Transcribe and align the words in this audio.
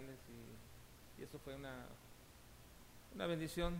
y, 0.00 1.22
eso 1.22 1.38
fue 1.38 1.54
una, 1.54 1.86
una 3.14 3.26
bendición 3.26 3.74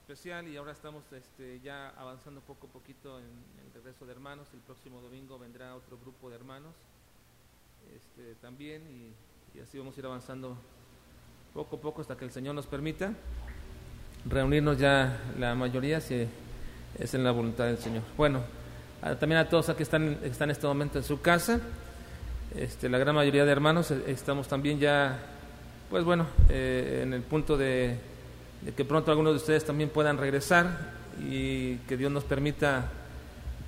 especial 0.00 0.46
y 0.46 0.56
ahora 0.56 0.70
estamos 0.70 1.02
este, 1.12 1.58
ya 1.60 1.88
avanzando 1.98 2.40
poco 2.40 2.68
a 2.68 2.70
poquito 2.70 3.18
en, 3.18 3.24
el 3.24 3.72
regreso 3.74 4.06
de 4.06 4.12
hermanos. 4.12 4.46
El 4.52 4.60
próximo 4.60 5.00
domingo 5.00 5.38
vendrá 5.38 5.74
otro 5.74 5.98
grupo 5.98 6.30
de 6.30 6.36
hermanos 6.36 6.74
este, 7.94 8.34
también 8.36 8.82
y, 8.86 9.60
así 9.60 9.78
vamos 9.78 9.96
a 9.96 10.00
ir 10.00 10.06
avanzando 10.06 10.56
poco 11.54 11.76
a 11.76 11.80
poco 11.80 12.02
hasta 12.02 12.16
que 12.16 12.26
el 12.26 12.30
Señor 12.30 12.54
nos 12.54 12.66
permita 12.66 13.14
reunirnos 14.26 14.78
ya 14.78 15.18
la 15.38 15.54
mayoría 15.54 16.00
si 16.00 16.28
es 16.98 17.14
en 17.14 17.24
la 17.24 17.30
voluntad 17.30 17.64
del 17.64 17.78
Señor. 17.78 18.02
Bueno, 18.16 18.42
también 19.18 19.40
a 19.40 19.48
todos 19.48 19.70
aquí 19.70 19.82
están, 19.82 20.18
están 20.22 20.50
en 20.50 20.52
este 20.52 20.66
momento 20.66 20.98
en 20.98 21.04
su 21.04 21.20
casa, 21.22 21.60
este, 22.54 22.88
la 22.88 22.96
gran 22.96 23.14
mayoría 23.14 23.44
de 23.44 23.52
hermanos 23.52 23.90
eh, 23.90 24.04
estamos 24.06 24.48
también 24.48 24.78
ya, 24.78 25.18
pues 25.90 26.04
bueno, 26.04 26.26
eh, 26.48 27.00
en 27.02 27.12
el 27.12 27.22
punto 27.22 27.56
de, 27.56 27.98
que 28.76 28.84
pronto 28.84 29.10
algunos 29.10 29.32
de 29.34 29.36
ustedes 29.38 29.64
también 29.64 29.90
puedan 29.90 30.18
regresar 30.18 30.94
y 31.28 31.76
que 31.88 31.96
Dios 31.96 32.10
nos 32.12 32.24
permita, 32.24 32.90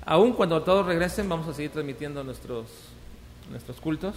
aun 0.05 0.33
cuando 0.33 0.61
todos 0.63 0.85
regresen, 0.85 1.29
vamos 1.29 1.47
a 1.47 1.53
seguir 1.53 1.71
transmitiendo 1.71 2.23
nuestros, 2.23 2.67
nuestros 3.49 3.79
cultos, 3.79 4.15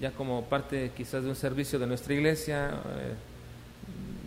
ya 0.00 0.12
como 0.12 0.44
parte 0.44 0.92
quizás 0.96 1.22
de 1.24 1.28
un 1.28 1.36
servicio 1.36 1.78
de 1.78 1.86
nuestra 1.86 2.14
iglesia. 2.14 2.70
Eh, 2.96 3.14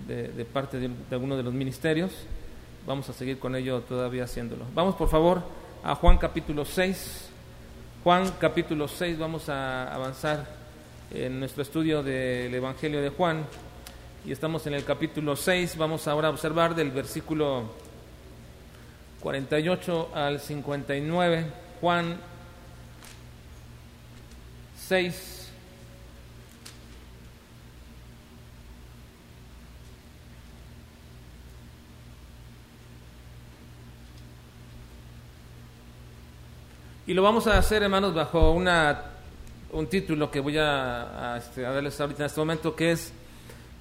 de, 0.07 0.45
parte 0.45 0.79
de, 0.79 0.89
alguno 1.11 1.37
de 1.37 1.43
los 1.43 1.53
ministerios. 1.53 2.11
Vamos 2.85 3.09
a 3.09 3.13
seguir 3.13 3.39
con 3.39 3.55
ello 3.55 3.81
todavía 3.81 4.25
haciéndolo. 4.25 4.65
Vamos 4.73 4.95
por 4.95 5.09
favor 5.09 5.41
a 5.83 5.95
Juan 5.95 6.17
capítulo 6.17 6.65
6. 6.65 7.29
Juan 8.03 8.29
capítulo 8.39 8.87
6, 8.87 9.17
vamos 9.17 9.47
a 9.47 9.93
avanzar 9.93 10.62
en 11.13 11.39
nuestro 11.39 11.61
estudio 11.61 12.01
del 12.01 12.53
Evangelio 12.53 13.01
de 13.01 13.09
Juan. 13.09 13.45
Y 14.25 14.31
estamos 14.31 14.65
en 14.67 14.73
el 14.73 14.83
capítulo 14.83 15.35
6, 15.35 15.77
vamos 15.77 16.07
ahora 16.07 16.29
a 16.29 16.31
observar 16.31 16.73
del 16.73 16.91
versículo 16.91 17.71
48 19.19 20.09
al 20.13 20.39
59. 20.39 21.45
Juan 21.81 22.17
6, 24.77 25.43
Y 37.05 37.13
lo 37.13 37.21
vamos 37.21 37.47
a 37.47 37.57
hacer, 37.57 37.83
hermanos, 37.83 38.13
bajo 38.13 38.51
una, 38.51 39.12
un 39.73 39.87
título 39.87 40.31
que 40.31 40.39
voy 40.39 40.57
a, 40.57 41.35
este, 41.37 41.65
a 41.65 41.71
darles 41.71 41.99
ahorita 41.99 42.23
en 42.23 42.27
este 42.27 42.39
momento, 42.39 42.75
que 42.75 42.91
es, 42.91 43.11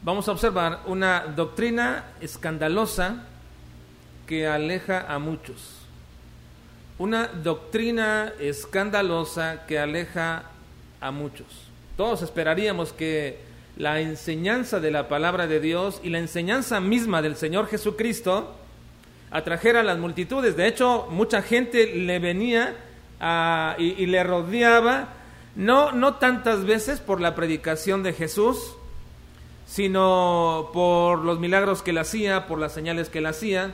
vamos 0.02 0.26
a 0.28 0.32
observar 0.32 0.80
una 0.86 1.20
doctrina 1.36 2.04
escandalosa 2.20 3.24
que 4.26 4.46
aleja 4.46 5.06
a 5.08 5.18
muchos. 5.18 5.78
Una 6.98 7.28
doctrina 7.28 8.32
escandalosa 8.40 9.66
que 9.66 9.78
aleja 9.78 10.44
a 11.00 11.10
muchos. 11.10 11.46
Todos 11.96 12.22
esperaríamos 12.22 12.92
que 12.92 13.40
la 13.76 14.00
enseñanza 14.00 14.80
de 14.80 14.90
la 14.90 15.08
palabra 15.08 15.46
de 15.46 15.60
Dios 15.60 16.00
y 16.02 16.10
la 16.10 16.18
enseñanza 16.18 16.80
misma 16.80 17.22
del 17.22 17.36
Señor 17.36 17.66
Jesucristo 17.68 18.54
atrajera 19.30 19.80
a 19.80 19.82
las 19.82 19.98
multitudes. 19.98 20.56
De 20.56 20.66
hecho, 20.66 21.06
mucha 21.10 21.42
gente 21.42 21.86
le 21.86 22.18
venía 22.18 22.76
y, 23.78 24.06
le 24.06 24.22
rodeaba, 24.24 25.08
no, 25.54 25.92
no 25.92 26.14
tantas 26.14 26.64
veces 26.64 27.00
por 27.00 27.20
la 27.20 27.34
predicación 27.34 28.02
de 28.02 28.12
Jesús, 28.12 28.74
sino 29.66 30.70
por 30.72 31.18
los 31.20 31.38
milagros 31.38 31.82
que 31.82 31.90
él 31.90 31.98
hacía, 31.98 32.46
por 32.46 32.58
las 32.58 32.72
señales 32.72 33.08
que 33.08 33.18
él 33.18 33.26
hacía. 33.26 33.72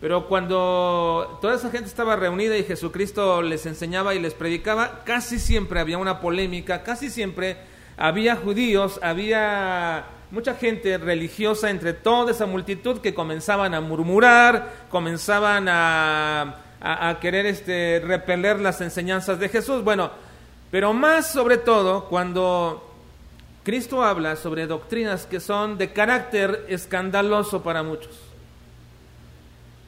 Pero 0.00 0.26
cuando 0.26 1.38
toda 1.40 1.54
esa 1.54 1.70
gente 1.70 1.88
estaba 1.88 2.16
reunida 2.16 2.56
y 2.56 2.64
Jesucristo 2.64 3.40
les 3.40 3.66
enseñaba 3.66 4.14
y 4.14 4.18
les 4.18 4.34
predicaba, 4.34 5.04
casi 5.04 5.38
siempre 5.38 5.80
había 5.80 5.98
una 5.98 6.20
polémica, 6.20 6.82
casi 6.82 7.08
siempre 7.08 7.56
había 7.96 8.34
judíos, 8.34 8.98
había 9.02 10.06
mucha 10.32 10.54
gente 10.54 10.98
religiosa 10.98 11.70
entre 11.70 11.92
toda 11.92 12.32
esa 12.32 12.46
multitud 12.46 13.00
que 13.00 13.14
comenzaban 13.14 13.74
a 13.74 13.80
murmurar, 13.80 14.86
comenzaban 14.90 15.68
a 15.68 16.62
a, 16.82 17.18
querer 17.20 17.46
este, 17.46 18.02
repeler 18.04 18.58
las 18.58 18.80
enseñanzas 18.80 19.38
de 19.38 19.48
Jesús. 19.48 19.84
Bueno, 19.84 20.10
pero 20.72 20.94
más 20.94 21.30
sobre 21.30 21.58
todo 21.58 22.06
cuando 22.06 22.90
Cristo 23.62 24.02
habla 24.02 24.36
sobre 24.36 24.66
doctrinas 24.66 25.26
que 25.26 25.38
son 25.38 25.76
de 25.76 25.92
carácter 25.92 26.64
escandaloso 26.66 27.62
para 27.62 27.82
muchos. 27.82 28.18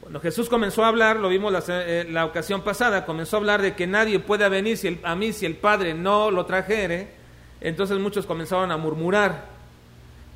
Cuando 0.03 0.21
Jesús 0.21 0.51
comenzó 0.51 0.85
a 0.85 0.89
hablar, 0.89 1.17
lo 1.17 1.31
vimos 1.31 1.51
la, 1.51 1.63
eh, 1.67 2.15
ocasión 2.23 2.61
pasada, 2.61 3.07
comenzó 3.07 3.37
a 3.37 3.41
hablar 3.41 3.63
de 3.63 3.75
que 3.75 3.87
nadie 3.87 4.19
puede 4.19 4.47
venir 4.51 5.01
a 5.03 5.15
mí 5.17 5.33
si 5.33 5.47
el 5.47 5.57
Padre 5.57 5.95
no 5.95 6.31
lo 6.31 6.45
trajere, 6.45 7.15
entonces 7.63 7.99
muchos 7.99 8.27
comenzaron 8.27 8.71
a 8.71 8.77
murmurar. 8.77 9.47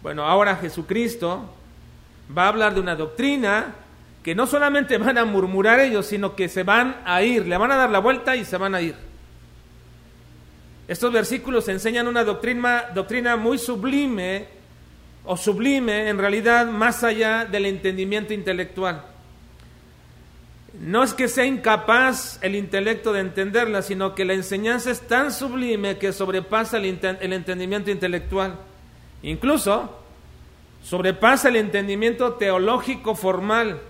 Bueno, 0.01 0.25
ahora 0.25 0.57
Jesucristo 0.57 1.45
va 2.37 2.45
a 2.45 2.49
hablar 2.49 2.73
de 2.73 2.81
una 2.81 2.97
doctrina 2.97 3.75
que 4.23 4.35
no 4.35 4.47
solamente 4.47 4.97
van 4.99 5.19
a 5.19 5.27
murmurar 5.27 5.79
ellos, 5.79 6.07
sino 6.07 6.35
que 6.35 6.49
se 6.49 6.63
van 6.63 7.03
a 7.05 7.21
ir, 7.21 7.47
le 7.47 7.59
van 7.59 7.71
a 7.71 7.77
dar 7.77 7.91
la 7.91 7.99
vuelta 7.99 8.35
y 8.35 8.47
se 8.47 8.57
van 8.57 8.75
a 8.75 8.81
ir. 8.81 9.08
Estos 10.89 11.13
versículos 11.13 11.69
enseñan 11.69 12.09
una 12.09 12.25
doctrina, 12.25 12.87
doctrina 12.95 13.37
muy 13.37 13.59
sublime, 13.59 14.47
o 15.25 15.37
sublime 15.37 16.09
en 16.09 16.17
realidad 16.17 16.67
más 16.67 17.05
allá 17.05 17.45
del 17.45 17.67
entendimiento 17.67 18.33
intelectual. 18.33 19.05
No 20.81 21.03
es 21.03 21.13
que 21.13 21.29
sea 21.29 21.45
incapaz 21.45 22.39
el 22.41 22.55
intelecto 22.55 23.13
de 23.13 23.21
entenderla, 23.21 23.83
sino 23.83 24.15
que 24.15 24.25
la 24.25 24.33
enseñanza 24.33 24.91
es 24.91 25.01
tan 25.07 25.31
sublime 25.31 25.99
que 25.99 26.15
sobrepasa 26.15 26.79
el, 26.79 26.99
el 27.21 27.33
entendimiento 27.35 27.91
intelectual. 27.91 28.57
Incluso 29.23 29.99
sobrepasa 30.83 31.51
el 31.51 31.57
entendimiento 31.57 32.35
teológico 32.35 33.15
formal. 33.15 33.81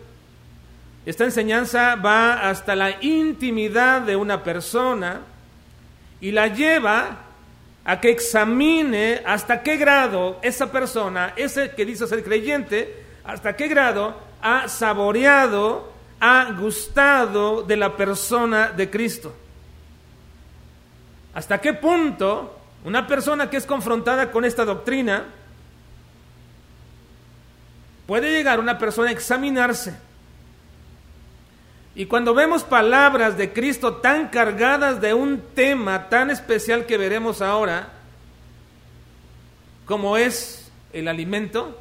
Esta 1.06 1.25
enseñanza 1.25 1.94
va 1.94 2.48
hasta 2.48 2.75
la 2.75 3.00
intimidad 3.00 4.03
de 4.03 4.16
una 4.16 4.42
persona 4.42 5.20
y 6.21 6.33
la 6.33 6.49
lleva 6.49 7.25
a 7.84 8.01
que 8.01 8.11
examine 8.11 9.23
hasta 9.25 9.62
qué 9.62 9.77
grado 9.77 10.39
esa 10.43 10.71
persona, 10.71 11.33
ese 11.37 11.71
que 11.71 11.84
dice 11.84 12.06
ser 12.06 12.23
creyente, 12.23 13.05
hasta 13.25 13.56
qué 13.56 13.69
grado 13.69 14.19
ha 14.43 14.69
saboreado, 14.69 15.93
ha 16.21 16.53
gustado 16.53 17.62
de 17.62 17.77
la 17.77 17.97
persona 17.97 18.69
de 18.69 18.91
Cristo. 18.91 19.34
Hasta 21.34 21.61
qué 21.61 21.73
punto 21.73 22.59
una 22.85 23.06
persona 23.06 23.49
que 23.49 23.56
es 23.56 23.67
confrontada 23.67 24.31
con 24.31 24.45
esta 24.45 24.65
doctrina 24.65 25.25
puede 28.06 28.33
llegar 28.33 28.61
una 28.61 28.79
persona 28.79 29.11
a 29.11 29.12
examinarse 29.12 30.07
y 31.98 32.06
cuando 32.06 32.32
vemos 32.32 32.62
palabras 32.62 33.36
de 33.36 33.53
Cristo 33.53 33.97
tan 33.97 34.28
cargadas 34.28 35.00
de 35.00 35.14
un 35.14 35.42
tema 35.53 36.09
tan 36.09 36.31
especial 36.31 36.86
que 36.86 36.97
veremos 36.97 37.42
ahora, 37.42 37.88
como 39.84 40.16
es 40.16 40.70
el 40.92 41.08
alimento, 41.08 41.76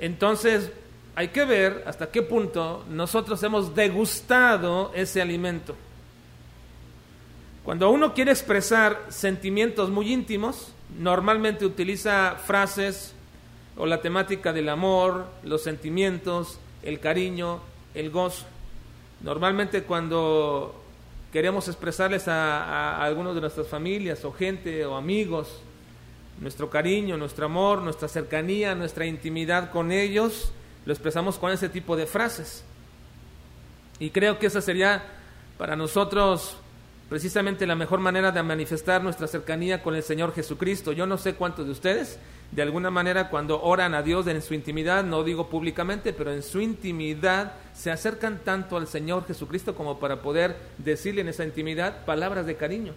entonces 0.00 0.72
hay 1.14 1.28
que 1.28 1.44
ver 1.44 1.84
hasta 1.86 2.10
qué 2.10 2.20
punto 2.22 2.84
nosotros 2.90 3.40
hemos 3.44 3.76
degustado 3.76 4.90
ese 4.92 5.22
alimento. 5.22 5.76
Cuando 7.62 7.90
uno 7.90 8.12
quiere 8.12 8.32
expresar 8.32 9.06
sentimientos 9.08 9.88
muy 9.88 10.12
íntimos, 10.12 10.72
normalmente 10.98 11.64
utiliza 11.64 12.40
frases 12.44 13.14
o 13.76 13.86
la 13.86 14.00
temática 14.00 14.52
del 14.52 14.68
amor, 14.68 15.28
los 15.44 15.62
sentimientos, 15.62 16.58
el 16.82 17.00
cariño, 17.00 17.60
el 17.94 18.10
gozo. 18.10 18.46
Normalmente 19.20 19.82
cuando 19.82 20.82
queremos 21.32 21.68
expresarles 21.68 22.28
a, 22.28 22.64
a, 22.64 23.04
algunos 23.04 23.34
de 23.34 23.40
nuestras 23.40 23.66
familias 23.66 24.24
o 24.24 24.32
gente 24.32 24.84
o 24.86 24.96
amigos 24.96 25.62
nuestro 26.40 26.70
cariño, 26.70 27.16
nuestro 27.16 27.46
amor, 27.46 27.82
nuestra 27.82 28.08
cercanía, 28.08 28.74
nuestra 28.74 29.06
intimidad 29.06 29.70
con 29.70 29.90
ellos, 29.90 30.52
lo 30.86 30.92
expresamos 30.92 31.38
con 31.38 31.50
ese 31.50 31.68
tipo 31.68 31.96
de 31.96 32.06
frases. 32.06 32.64
Y 33.98 34.10
creo 34.10 34.38
que 34.38 34.46
esa 34.46 34.60
sería 34.60 35.04
para 35.56 35.74
nosotros 35.74 36.56
precisamente 37.08 37.66
la 37.66 37.74
mejor 37.74 38.00
manera 38.00 38.30
de 38.30 38.42
manifestar 38.42 39.02
nuestra 39.02 39.26
cercanía 39.26 39.82
con 39.82 39.94
el 39.94 40.02
Señor 40.02 40.34
Jesucristo. 40.34 40.92
Yo 40.92 41.06
no 41.06 41.18
sé 41.18 41.34
cuántos 41.34 41.66
de 41.66 41.72
ustedes 41.72 42.18
de 42.50 42.62
alguna 42.62 42.90
manera 42.90 43.28
cuando 43.28 43.62
oran 43.62 43.94
a 43.94 44.02
Dios 44.02 44.26
en 44.26 44.40
su 44.40 44.54
intimidad, 44.54 45.04
no 45.04 45.22
digo 45.22 45.48
públicamente, 45.48 46.12
pero 46.12 46.32
en 46.32 46.42
su 46.42 46.60
intimidad 46.60 47.52
se 47.74 47.90
acercan 47.90 48.38
tanto 48.42 48.76
al 48.76 48.86
Señor 48.86 49.26
Jesucristo 49.26 49.74
como 49.74 49.98
para 49.98 50.22
poder 50.22 50.56
decirle 50.78 51.20
en 51.20 51.28
esa 51.28 51.44
intimidad 51.44 52.04
palabras 52.06 52.46
de 52.46 52.56
cariño. 52.56 52.94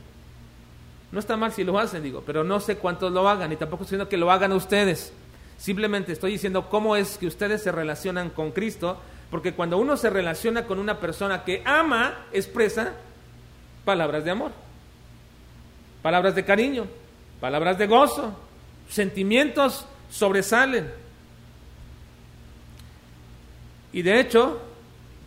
No 1.11 1.19
está 1.19 1.35
mal 1.35 1.51
si 1.51 1.65
lo 1.65 1.77
hacen, 1.77 2.01
digo, 2.01 2.23
pero 2.25 2.43
no 2.45 2.61
sé 2.61 2.77
cuántos 2.77 3.11
lo 3.11 3.27
hagan 3.27 3.51
y 3.51 3.57
tampoco 3.57 3.83
estoy 3.83 3.97
diciendo 3.97 4.09
que 4.09 4.17
lo 4.17 4.31
hagan 4.31 4.53
ustedes. 4.53 5.11
Simplemente 5.57 6.13
estoy 6.13 6.31
diciendo 6.31 6.69
cómo 6.69 6.95
es 6.95 7.17
que 7.17 7.27
ustedes 7.27 7.61
se 7.61 7.71
relacionan 7.71 8.29
con 8.29 8.51
Cristo, 8.51 8.97
porque 9.29 9.53
cuando 9.53 9.77
uno 9.77 9.97
se 9.97 10.09
relaciona 10.09 10.65
con 10.65 10.79
una 10.79 10.99
persona 10.99 11.43
que 11.43 11.61
ama, 11.65 12.25
expresa 12.31 12.93
palabras 13.83 14.23
de 14.23 14.31
amor, 14.31 14.51
palabras 16.01 16.35
de 16.35 16.45
cariño, 16.45 16.85
palabras 17.41 17.77
de 17.77 17.87
gozo, 17.87 18.33
sentimientos 18.91 19.85
sobresalen. 20.11 20.91
Y 23.93 24.01
de 24.03 24.19
hecho, 24.19 24.61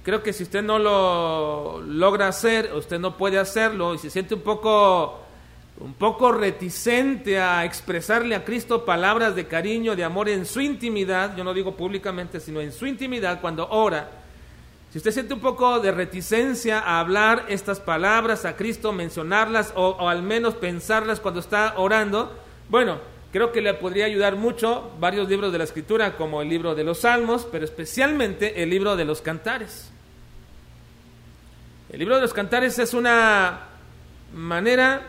creo 0.03 0.23
que 0.23 0.33
si 0.33 0.45
usted 0.45 0.63
no 0.63 0.79
lo 0.79 1.81
logra 1.81 2.29
hacer, 2.29 2.73
usted 2.75 2.99
no 2.99 3.17
puede 3.17 3.39
hacerlo 3.39 3.95
y 3.95 3.99
se 3.99 4.11
siente 4.11 4.35
un 4.35 4.43
poco 4.43 5.21
un 5.81 5.95
poco 5.95 6.31
reticente 6.31 7.41
a 7.41 7.65
expresarle 7.65 8.37
a 8.37 8.45
Cristo 8.45 8.85
palabras 8.85 9.35
de 9.35 9.49
cariño, 9.49 9.97
de 9.97 10.05
amor 10.05 10.29
en 10.29 10.47
su 10.47 10.61
intimidad, 10.61 11.37
yo 11.37 11.43
no 11.43 11.53
digo 11.53 11.75
públicamente, 11.75 12.39
sino 12.39 12.61
en 12.61 12.71
su 12.71 12.87
intimidad 12.87 13.41
cuando 13.41 13.69
ora. 13.69 14.09
Si 14.93 14.99
usted 14.99 15.11
siente 15.11 15.35
un 15.35 15.41
poco 15.41 15.81
de 15.81 15.91
reticencia 15.91 16.79
a 16.79 17.01
hablar 17.01 17.47
estas 17.49 17.81
palabras 17.81 18.45
a 18.45 18.55
Cristo, 18.55 18.93
mencionarlas 18.93 19.73
o, 19.75 19.89
o 19.89 20.09
al 20.09 20.23
menos 20.23 20.55
pensarlas 20.55 21.19
cuando 21.19 21.41
está 21.41 21.75
orando, 21.77 22.33
bueno, 22.69 22.99
creo 23.35 23.51
que 23.51 23.61
le 23.61 23.75
podría 23.75 24.07
ayudar 24.07 24.37
mucho 24.37 24.93
varios 25.01 25.29
libros 25.29 25.51
de 25.51 25.59
la 25.59 25.65
Escritura, 25.65 26.17
como 26.17 26.41
el 26.41 26.49
libro 26.49 26.77
de 26.77 26.85
los 26.85 27.01
Salmos, 27.01 27.49
pero 27.51 27.65
especialmente 27.65 28.63
el 28.63 28.71
libro 28.71 28.95
de 28.95 29.05
los 29.05 29.21
Cantares. 29.23 29.91
El 31.91 31.99
libro 31.99 32.15
de 32.15 32.21
los 32.21 32.33
Cantares 32.33 32.79
es 32.79 32.95
una 32.95 33.71
manera 34.33 35.03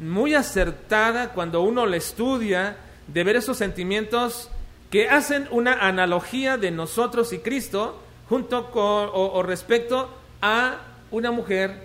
muy 0.00 0.34
acertada 0.34 1.28
cuando 1.28 1.62
uno 1.62 1.86
le 1.86 1.98
estudia 1.98 2.76
de 3.06 3.22
ver 3.22 3.36
esos 3.36 3.58
sentimientos 3.58 4.50
que 4.90 5.08
hacen 5.08 5.46
una 5.52 5.74
analogía 5.74 6.56
de 6.56 6.72
nosotros 6.72 7.32
y 7.32 7.38
Cristo 7.38 8.02
junto 8.28 8.72
con 8.72 9.10
o, 9.12 9.44
respecto 9.44 10.10
a 10.42 10.78
una 11.12 11.30
mujer 11.30 11.84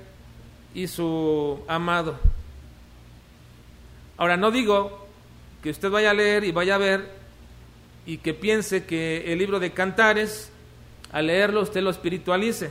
y 0.74 0.88
su 0.88 1.60
amado. 1.68 2.18
Ahora 4.18 4.36
no 4.36 4.50
digo 4.50 5.05
que 5.66 5.72
usted 5.72 5.90
vaya 5.90 6.12
a 6.12 6.14
leer 6.14 6.44
y 6.44 6.52
vaya 6.52 6.76
a 6.76 6.78
ver 6.78 7.10
y 8.06 8.20
que 8.20 8.36
piense 8.36 8.86
que 8.86 9.34
el 9.34 9.40
libro 9.40 9.60
de 9.60 9.72
Cantares 9.72 10.52
al 11.12 11.26
leerlo 11.26 11.64
usted 11.64 11.82
lo 11.82 11.90
espiritualice. 11.90 12.70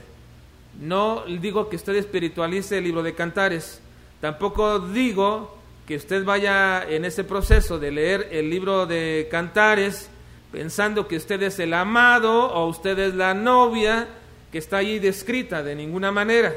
No 0.80 1.24
digo 1.26 1.68
que 1.68 1.74
usted 1.74 1.96
espiritualice 1.96 2.78
el 2.78 2.84
libro 2.84 3.02
de 3.02 3.16
Cantares. 3.16 3.80
Tampoco 4.20 4.78
digo 4.78 5.58
que 5.88 5.96
usted 5.96 6.24
vaya 6.24 6.88
en 6.88 7.04
ese 7.04 7.24
proceso 7.24 7.80
de 7.80 7.90
leer 7.90 8.28
el 8.30 8.48
libro 8.48 8.86
de 8.86 9.26
Cantares 9.28 10.08
pensando 10.52 11.08
que 11.08 11.16
usted 11.16 11.42
es 11.42 11.58
el 11.58 11.74
amado 11.74 12.46
o 12.46 12.68
usted 12.68 12.96
es 13.00 13.16
la 13.16 13.34
novia 13.34 14.06
que 14.52 14.58
está 14.58 14.76
allí 14.76 15.00
descrita 15.00 15.64
de 15.64 15.74
ninguna 15.74 16.12
manera. 16.12 16.54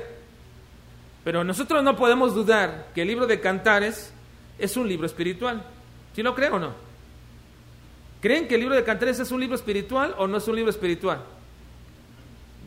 Pero 1.24 1.44
nosotros 1.44 1.84
no 1.84 1.96
podemos 1.96 2.36
dudar 2.36 2.90
que 2.94 3.02
el 3.02 3.08
libro 3.08 3.26
de 3.26 3.40
Cantares 3.40 4.14
es 4.60 4.78
un 4.78 4.88
libro 4.88 5.08
espiritual. 5.08 5.66
¿Sí 6.18 6.24
lo 6.24 6.34
creen 6.34 6.54
o 6.54 6.58
no? 6.58 6.74
¿Creen 8.22 8.48
que 8.48 8.56
el 8.56 8.62
libro 8.62 8.76
de 8.76 8.84
Cantares 8.84 9.20
es 9.20 9.30
un 9.30 9.40
libro 9.40 9.56
espiritual 9.56 10.16
o 10.18 10.26
no 10.26 10.38
es 10.38 10.48
un 10.48 10.56
libro 10.56 10.72
espiritual? 10.72 11.20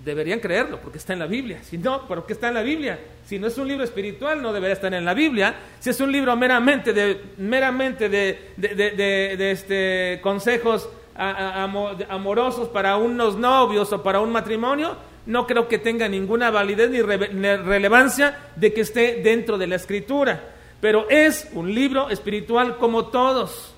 deberían 0.04 0.38
creerlo, 0.38 0.78
porque 0.80 0.98
está 0.98 1.14
en 1.14 1.18
la 1.18 1.26
Biblia. 1.26 1.60
Si 1.64 1.76
no, 1.76 2.06
¿por 2.06 2.24
qué 2.26 2.34
está 2.34 2.46
en 2.46 2.54
la 2.54 2.62
Biblia? 2.62 3.00
Si 3.26 3.40
no 3.40 3.48
es 3.48 3.58
un 3.58 3.66
libro 3.66 3.82
espiritual, 3.82 4.40
no 4.40 4.52
debería 4.52 4.74
estar 4.74 4.94
en 4.94 5.04
la 5.04 5.14
Biblia. 5.14 5.56
Si 5.80 5.90
es 5.90 6.00
un 6.00 6.12
libro 6.12 6.36
meramente 6.36 6.92
de, 6.92 7.20
meramente 7.38 8.08
de, 8.08 8.52
de, 8.56 9.50
este, 9.50 10.20
consejos 10.22 10.88
amorosos 11.16 12.68
para 12.68 12.96
unos 12.98 13.36
novios 13.36 13.92
o 13.92 14.00
para 14.00 14.20
un 14.20 14.30
matrimonio, 14.30 14.96
no 15.26 15.44
creo 15.48 15.66
que 15.66 15.78
tenga 15.78 16.08
ninguna 16.08 16.52
validez 16.52 16.88
ni 16.88 17.02
relevancia 17.02 18.38
de 18.54 18.72
que 18.72 18.82
esté 18.82 19.20
dentro 19.24 19.58
de 19.58 19.66
la 19.66 19.74
escritura. 19.74 20.40
Pero 20.80 21.08
es 21.10 21.48
un 21.52 21.74
libro 21.74 22.08
espiritual 22.10 22.78
como 22.78 23.06
todos. 23.06 23.74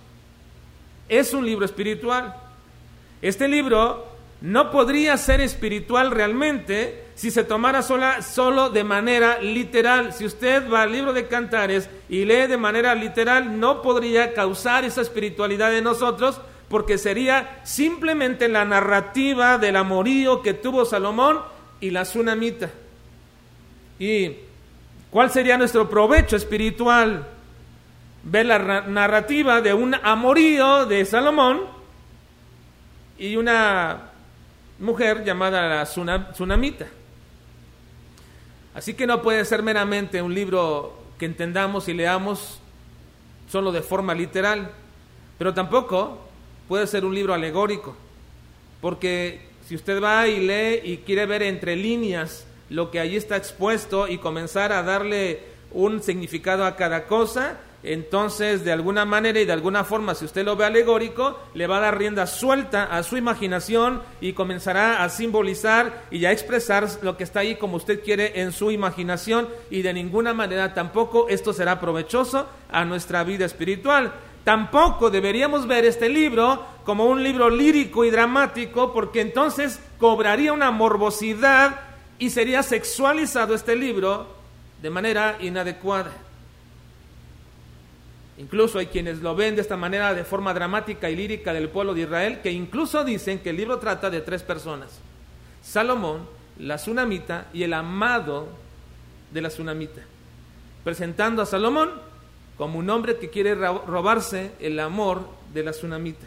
Es 1.09 1.35
un 1.35 1.45
libro 1.45 1.65
espiritual. 1.65 2.35
Este 3.21 3.49
libro 3.49 4.07
no 4.41 4.71
podría 4.71 5.17
ser 5.17 5.41
espiritual 5.41 6.11
realmente 6.11 7.05
si 7.15 7.31
se 7.31 7.45
tomara 7.45 7.83
sola, 7.83 8.23
solo 8.23 8.71
de 8.71 8.85
manera 8.85 9.41
literal. 9.41 10.13
Si 10.13 10.25
usted 10.25 10.69
va 10.71 10.83
al 10.83 10.93
libro 10.93 11.13
de 11.13 11.29
Cantares 11.29 11.89
y 12.09 12.25
lee 12.25 12.47
de 12.49 12.57
manera 12.57 12.95
literal, 12.95 13.61
no 13.61 13.83
podría 13.83 14.35
causar 14.35 14.85
esa 14.85 15.03
espiritualidad 15.03 15.77
en 15.77 15.85
nosotros 15.85 16.41
porque 16.69 16.99
sería 16.99 17.61
simplemente 17.65 18.49
la 18.49 18.65
narrativa 18.65 19.59
del 19.59 19.77
amorío 19.77 20.41
que 20.41 20.55
tuvo 20.55 20.85
Salomón 20.85 21.41
y 21.81 21.91
la 21.91 22.03
tsunamita. 22.03 22.71
¿Y 23.99 24.37
cuál 25.13 25.31
sería 25.31 25.57
nuestro 25.57 25.89
provecho 25.89 26.35
espiritual? 26.35 27.29
Ver 28.25 28.47
la 28.47 28.81
narrativa 28.83 29.61
de 29.61 29.75
un 29.75 29.95
amorío 29.95 30.87
de 30.87 31.05
Salomón 31.05 31.61
y 33.19 33.37
una 33.37 34.11
mujer 34.81 35.25
llamada 35.25 35.69
la 35.69 35.85
Tsunamita. 35.85 36.87
Así 38.75 38.95
que 38.95 39.07
no 39.07 39.23
puede 39.23 39.45
ser 39.45 39.63
meramente 39.63 40.23
un 40.23 40.35
libro 40.35 40.99
que 41.19 41.27
entendamos 41.27 41.89
y 41.89 41.95
leamos 41.95 42.59
solo 43.49 43.71
de 43.71 43.83
forma 43.83 44.15
literal, 44.15 44.71
pero 45.39 45.53
tampoco 45.53 46.19
puede 46.69 46.87
ser 46.87 47.05
un 47.05 47.15
libro 47.15 47.35
alegórico, 47.35 47.95
porque 48.81 49.51
si 49.69 49.75
usted 49.75 50.03
va 50.03 50.27
y 50.27 50.41
lee 50.41 50.81
y 50.83 50.97
quiere 50.99 51.27
ver 51.27 51.43
entre 51.43 51.77
líneas 51.77 52.47
lo 52.69 52.91
que 52.91 53.01
allí 53.01 53.17
está 53.17 53.37
expuesto 53.37 54.09
y 54.09 54.19
comenzar 54.19 54.73
a 54.73 54.83
darle 54.83 55.41
un 55.73 56.03
significado 56.03 56.65
a 56.65 56.77
cada 56.77 57.07
cosa, 57.07 57.59
entonces 57.83 58.65
de 58.65 58.73
alguna 58.73 59.05
manera 59.05 59.41
y 59.41 59.45
de 59.45 59.53
alguna 59.53 59.85
forma, 59.85 60.15
si 60.15 60.25
usted 60.25 60.45
lo 60.45 60.55
ve 60.57 60.65
alegórico, 60.65 61.39
le 61.55 61.67
va 61.67 61.79
a 61.79 61.81
dar 61.81 61.99
rienda 61.99 62.27
suelta 62.27 62.85
a 62.85 63.03
su 63.03 63.17
imaginación 63.17 64.03
y 64.21 64.35
comenzará 64.35 65.03
a 65.03 65.09
simbolizar 65.09 66.05
y 66.11 66.25
a 66.25 66.33
expresar 66.33 66.89
lo 67.03 67.17
que 67.17 67.25
está 67.25 67.41
ahí 67.41 67.57
como 67.57 67.77
usted 67.77 68.03
quiere 68.03 68.41
en 68.41 68.53
su 68.53 68.71
imaginación 68.71 69.49
y 69.71 69.83
de 69.83 69.93
ninguna 69.93 70.33
manera 70.33 70.75
tampoco 70.75 71.29
esto 71.29 71.53
será 71.53 71.81
provechoso 71.81 72.47
a 72.71 72.85
nuestra 72.85 73.25
vida 73.25 73.45
espiritual. 73.45 74.13
Tampoco 74.45 75.11
deberíamos 75.11 75.67
ver 75.67 75.85
este 75.85 76.09
libro 76.09 76.65
como 76.85 77.07
un 77.07 77.23
libro 77.23 77.49
lírico 77.49 78.05
y 78.05 78.11
dramático 78.11 78.93
porque 78.93 79.21
entonces 79.21 79.81
cobraría 79.99 80.53
una 80.53 80.71
morbosidad 80.71 81.92
y 82.23 82.31
sería 82.31 82.63
sexualizado 82.63 83.53
este 83.53 83.75
libro 83.75 84.29
de 84.81 84.91
manera 84.91 85.39
inadecuada. 85.41 86.13
Incluso 88.39 88.79
hay 88.79 88.87
quienes 88.87 89.19
lo 89.19 89.35
ven 89.35 89.57
de 89.57 89.61
esta 89.61 89.77
manera 89.77 90.15
de 90.15 90.23
forma 90.23 90.55
dramática 90.55 91.11
y 91.11 91.17
lírica 91.17 91.53
del 91.53 91.69
pueblo 91.69 91.95
de 91.95 92.03
Israel, 92.03 92.39
que 92.41 92.53
incluso 92.53 93.03
dicen 93.03 93.41
que 93.41 93.51
el 93.51 93.57
libro 93.57 93.81
trata 93.81 94.09
de 94.09 94.21
tres 94.21 94.45
personas. 94.45 95.01
Salomón, 95.65 96.29
la 96.61 96.77
tsunamita 96.77 97.49
y 97.53 97.65
el 97.65 97.73
amado 97.73 98.51
de 99.33 99.43
la 99.43 99.49
tsunamita. 99.49 100.03
Presentando 100.85 101.43
a 101.43 101.47
Salomón 101.47 101.91
como 102.57 102.79
un 102.79 102.89
hombre 102.89 103.17
que 103.17 103.31
quiere 103.31 103.57
robarse 103.57 104.53
el 104.61 104.79
amor 104.79 105.29
de 105.53 105.65
la 105.65 105.73
tsunamita. 105.73 106.27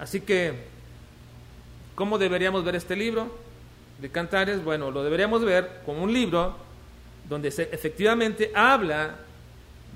Así 0.00 0.22
que, 0.22 0.71
¿cómo 2.02 2.18
deberíamos 2.18 2.64
ver 2.64 2.74
este 2.74 2.96
libro 2.96 3.30
de 4.00 4.10
Cantares? 4.10 4.64
Bueno, 4.64 4.90
lo 4.90 5.04
deberíamos 5.04 5.44
ver 5.44 5.82
como 5.86 6.02
un 6.02 6.12
libro 6.12 6.56
donde 7.28 7.52
se, 7.52 7.68
efectivamente 7.70 8.50
habla 8.56 9.18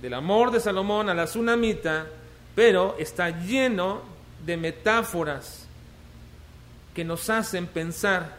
del 0.01 0.15
amor 0.15 0.53
de 0.53 0.61
Salomón 0.61 1.09
a 1.09 1.15
la 1.15 1.25
tsunamita, 1.25 2.07
pero 2.55 2.95
está 3.01 3.31
lleno 3.31 4.03
de 4.47 4.57
metáforas 4.57 5.67
que 6.95 7.05
nos 7.05 7.29
hacen 7.29 7.67
pensar 7.67 8.37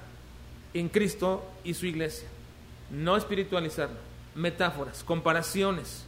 en 0.74 0.88
Cristo 0.88 1.44
y 1.66 1.74
su 1.74 1.88
iglesia. 1.88 2.30
No 2.90 3.18
espiritualizarlo, 3.18 3.98
metáforas, 4.34 5.04
comparaciones 5.04 6.06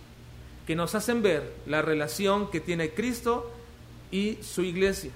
que 0.66 0.78
nos 0.78 0.96
hacen 0.96 1.22
ver 1.22 1.52
la 1.66 1.82
relación 1.82 2.52
que 2.52 2.62
tiene 2.62 2.92
Cristo 2.92 3.52
y 4.12 4.38
su 4.44 4.62
iglesia, 4.62 5.12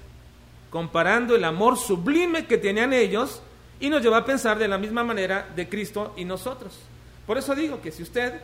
comparando 0.74 1.36
el 1.36 1.44
amor 1.44 1.78
sublime 1.78 2.46
que 2.46 2.58
tenían 2.58 2.92
ellos 2.92 3.40
y 3.78 3.88
nos 3.88 4.02
lleva 4.02 4.16
a 4.16 4.24
pensar 4.24 4.58
de 4.58 4.66
la 4.66 4.76
misma 4.76 5.04
manera 5.04 5.48
de 5.54 5.68
Cristo 5.68 6.12
y 6.16 6.24
nosotros. 6.24 6.80
Por 7.28 7.38
eso 7.38 7.54
digo 7.54 7.80
que 7.80 7.92
si 7.92 8.02
usted 8.02 8.40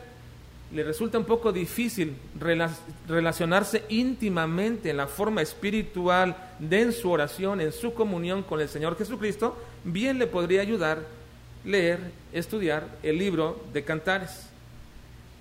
le 0.71 0.81
resulta 0.81 1.17
un 1.17 1.25
poco 1.25 1.51
difícil 1.51 2.15
relacionarse 3.05 3.83
íntimamente 3.89 4.91
en 4.91 4.95
la 4.95 5.07
forma 5.07 5.41
espiritual 5.41 6.37
de 6.57 6.83
en 6.83 6.93
su 6.93 7.11
oración, 7.11 7.59
en 7.59 7.73
su 7.73 7.93
comunión 7.93 8.43
con 8.43 8.61
el 8.61 8.69
Señor 8.69 8.97
Jesucristo, 8.97 9.57
bien 9.83 10.17
le 10.17 10.25
podría 10.25 10.61
ayudar 10.61 10.99
leer, 11.65 11.99
estudiar 12.31 12.87
el 13.03 13.17
libro 13.17 13.61
de 13.73 13.83
Cantares. 13.83 14.47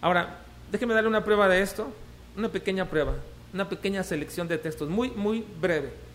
Ahora, 0.00 0.40
déjeme 0.73 0.94
darle 0.94 1.09
una 1.09 1.23
prueba 1.23 1.47
de 1.47 1.62
esto, 1.62 1.87
una 2.37 2.49
pequeña 2.49 2.87
prueba, 2.87 3.14
una 3.54 3.68
pequeña 3.68 4.02
selección 4.02 4.49
de 4.49 4.59
textos, 4.59 4.88
muy, 4.88 5.12
muy 5.12 5.44
breve. 5.61 6.10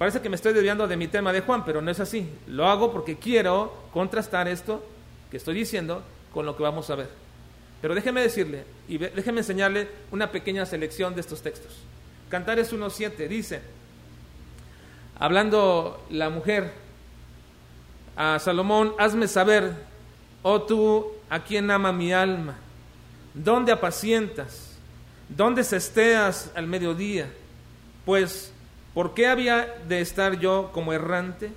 Parece 0.00 0.22
que 0.22 0.30
me 0.30 0.36
estoy 0.36 0.54
desviando 0.54 0.88
de 0.88 0.96
mi 0.96 1.08
tema 1.08 1.30
de 1.30 1.42
Juan, 1.42 1.62
pero 1.62 1.82
no 1.82 1.90
es 1.90 2.00
así. 2.00 2.26
Lo 2.46 2.66
hago 2.66 2.90
porque 2.90 3.18
quiero 3.18 3.70
contrastar 3.92 4.48
esto 4.48 4.82
que 5.30 5.36
estoy 5.36 5.54
diciendo 5.54 6.02
con 6.32 6.46
lo 6.46 6.56
que 6.56 6.62
vamos 6.62 6.88
a 6.88 6.94
ver. 6.94 7.10
Pero 7.82 7.94
déjeme 7.94 8.22
decirle 8.22 8.64
y 8.88 8.96
déjeme 8.96 9.40
enseñarle 9.40 9.90
una 10.10 10.32
pequeña 10.32 10.64
selección 10.64 11.14
de 11.14 11.20
estos 11.20 11.42
textos. 11.42 11.74
Cantares 12.30 12.72
1.7 12.72 13.28
dice, 13.28 13.60
hablando 15.18 16.02
la 16.08 16.30
mujer 16.30 16.72
a 18.16 18.38
Salomón, 18.38 18.94
hazme 18.98 19.28
saber, 19.28 19.74
oh 20.42 20.62
tú, 20.62 21.12
a 21.28 21.44
quien 21.44 21.70
ama 21.70 21.92
mi 21.92 22.10
alma, 22.10 22.56
dónde 23.34 23.70
apacientas, 23.70 24.78
dónde 25.28 25.62
cesteas 25.62 26.50
al 26.54 26.66
mediodía, 26.68 27.30
pues, 28.06 28.54
¿por 28.94 29.14
qué 29.14 29.26
había 29.26 29.74
de 29.88 30.00
estar 30.00 30.38
yo 30.38 30.70
como 30.72 30.92
errante? 30.92 31.50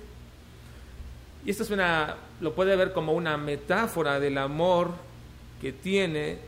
Y 1.44 1.50
esto 1.50 1.62
es 1.62 1.70
una, 1.70 2.16
lo 2.40 2.54
puede 2.54 2.74
ver 2.76 2.92
como 2.92 3.12
una 3.12 3.36
metáfora 3.36 4.18
del 4.18 4.38
amor 4.38 4.92
que 5.60 5.72
tiene 5.72 6.38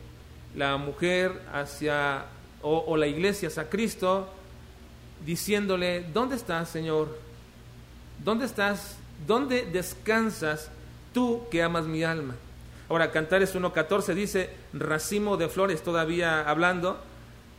la 0.55 0.77
mujer 0.77 1.39
hacia, 1.53 2.25
o, 2.61 2.97
la 2.97 3.07
iglesia 3.07 3.49
hacia 3.49 3.69
Cristo, 3.69 4.27
diciéndole, 5.25 6.05
¿dónde 6.13 6.35
estás, 6.35 6.69
Señor? 6.69 7.17
¿Dónde 8.23 8.45
estás? 8.45 8.97
¿Dónde 9.25 9.65
descansas 9.65 10.69
tú 11.13 11.43
que 11.51 11.61
amas 11.61 11.85
mi 11.85 12.03
alma? 12.03 12.35
Ahora, 12.89 13.11
Cantares 13.11 13.55
1.14 13.55 14.13
dice, 14.13 14.49
racimo 14.73 15.37
de 15.37 15.49
flores, 15.49 15.83
todavía 15.83 16.49
hablando, 16.49 16.99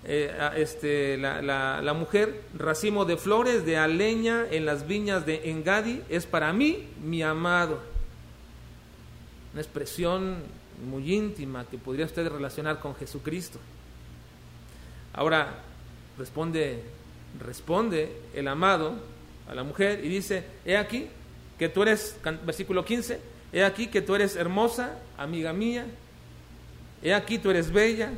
eh, 0.05 0.33
este, 0.57 1.19
la, 1.19 1.43
la, 1.83 1.93
mujer, 1.93 2.43
racimo 2.55 3.05
de 3.05 3.17
flores 3.17 3.67
de 3.67 3.76
aleña 3.76 4.47
en 4.50 4.64
las 4.64 4.87
viñas 4.87 5.26
de 5.26 5.50
Engadi, 5.50 6.02
es 6.09 6.26
para 6.26 6.52
mí 6.52 6.88
mi 7.02 7.23
amado. 7.23 7.81
Una 9.52 9.62
expresión 9.62 10.37
muy 10.88 11.12
íntima 11.12 11.64
que 11.64 11.78
podría 11.78 12.07
usted 12.07 12.28
relacionar 12.28 12.78
con 12.81 12.95
Jesucristo. 12.95 13.59
Ahora, 15.12 15.62
responde, 16.17 16.83
responde 17.45 18.21
el 18.35 18.47
amado 18.47 18.95
a 19.49 19.55
la 19.55 19.64
mujer 19.64 20.05
y 20.05 20.09
dice, 20.09 20.45
he 20.64 20.76
aquí 20.76 21.09
que 21.59 21.69
tú 21.69 21.83
eres, 21.83 22.17
versículo 22.45 22.85
15, 22.85 23.21
he 23.52 23.64
aquí 23.64 23.88
que 23.88 24.00
tú 24.00 24.14
eres 24.14 24.37
hermosa, 24.37 24.99
amiga 25.17 25.52
mía, 25.52 25.87
he 27.02 27.12
aquí 27.12 27.38
tú 27.38 27.50
eres 27.50 27.73
bella, 27.73 28.12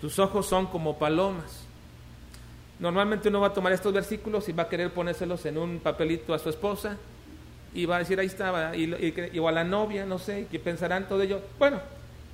tus 0.00 0.18
ojos 0.18 0.46
son 0.46 0.66
como 0.66 0.98
palomas. 0.98 1.64
Normalmente 2.78 3.28
uno 3.28 3.40
va 3.40 3.48
a 3.48 3.52
tomar 3.52 3.72
estos 3.72 3.92
versículos 3.92 4.48
y 4.48 4.52
va 4.52 4.64
a 4.64 4.68
querer 4.68 4.92
ponérselos 4.92 5.44
en 5.44 5.58
un 5.58 5.80
papelito 5.80 6.32
a 6.32 6.38
su 6.38 6.48
esposa 6.48 6.96
y 7.74 7.84
va 7.84 7.96
a 7.96 7.98
decir, 8.00 8.18
ahí 8.18 8.26
estaba, 8.26 8.74
y, 8.74 9.38
o 9.38 9.48
a 9.48 9.52
la 9.52 9.64
novia, 9.64 10.06
no 10.06 10.18
sé, 10.18 10.46
que 10.50 10.58
pensarán 10.58 11.06
todo 11.06 11.22
ello. 11.22 11.40
Bueno, 11.58 11.80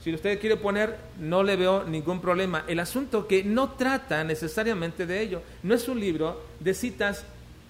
si 0.02 0.14
usted 0.14 0.40
quiere 0.40 0.56
poner, 0.56 0.96
no 1.18 1.42
le 1.42 1.56
veo 1.56 1.84
ningún 1.84 2.20
problema. 2.20 2.64
El 2.68 2.78
asunto 2.78 3.26
que 3.26 3.42
no 3.42 3.72
trata 3.72 4.22
necesariamente 4.22 5.04
de 5.04 5.20
ello, 5.20 5.42
no 5.64 5.74
es 5.74 5.88
un 5.88 5.98
libro 5.98 6.40
de 6.60 6.74
citas 6.74 7.24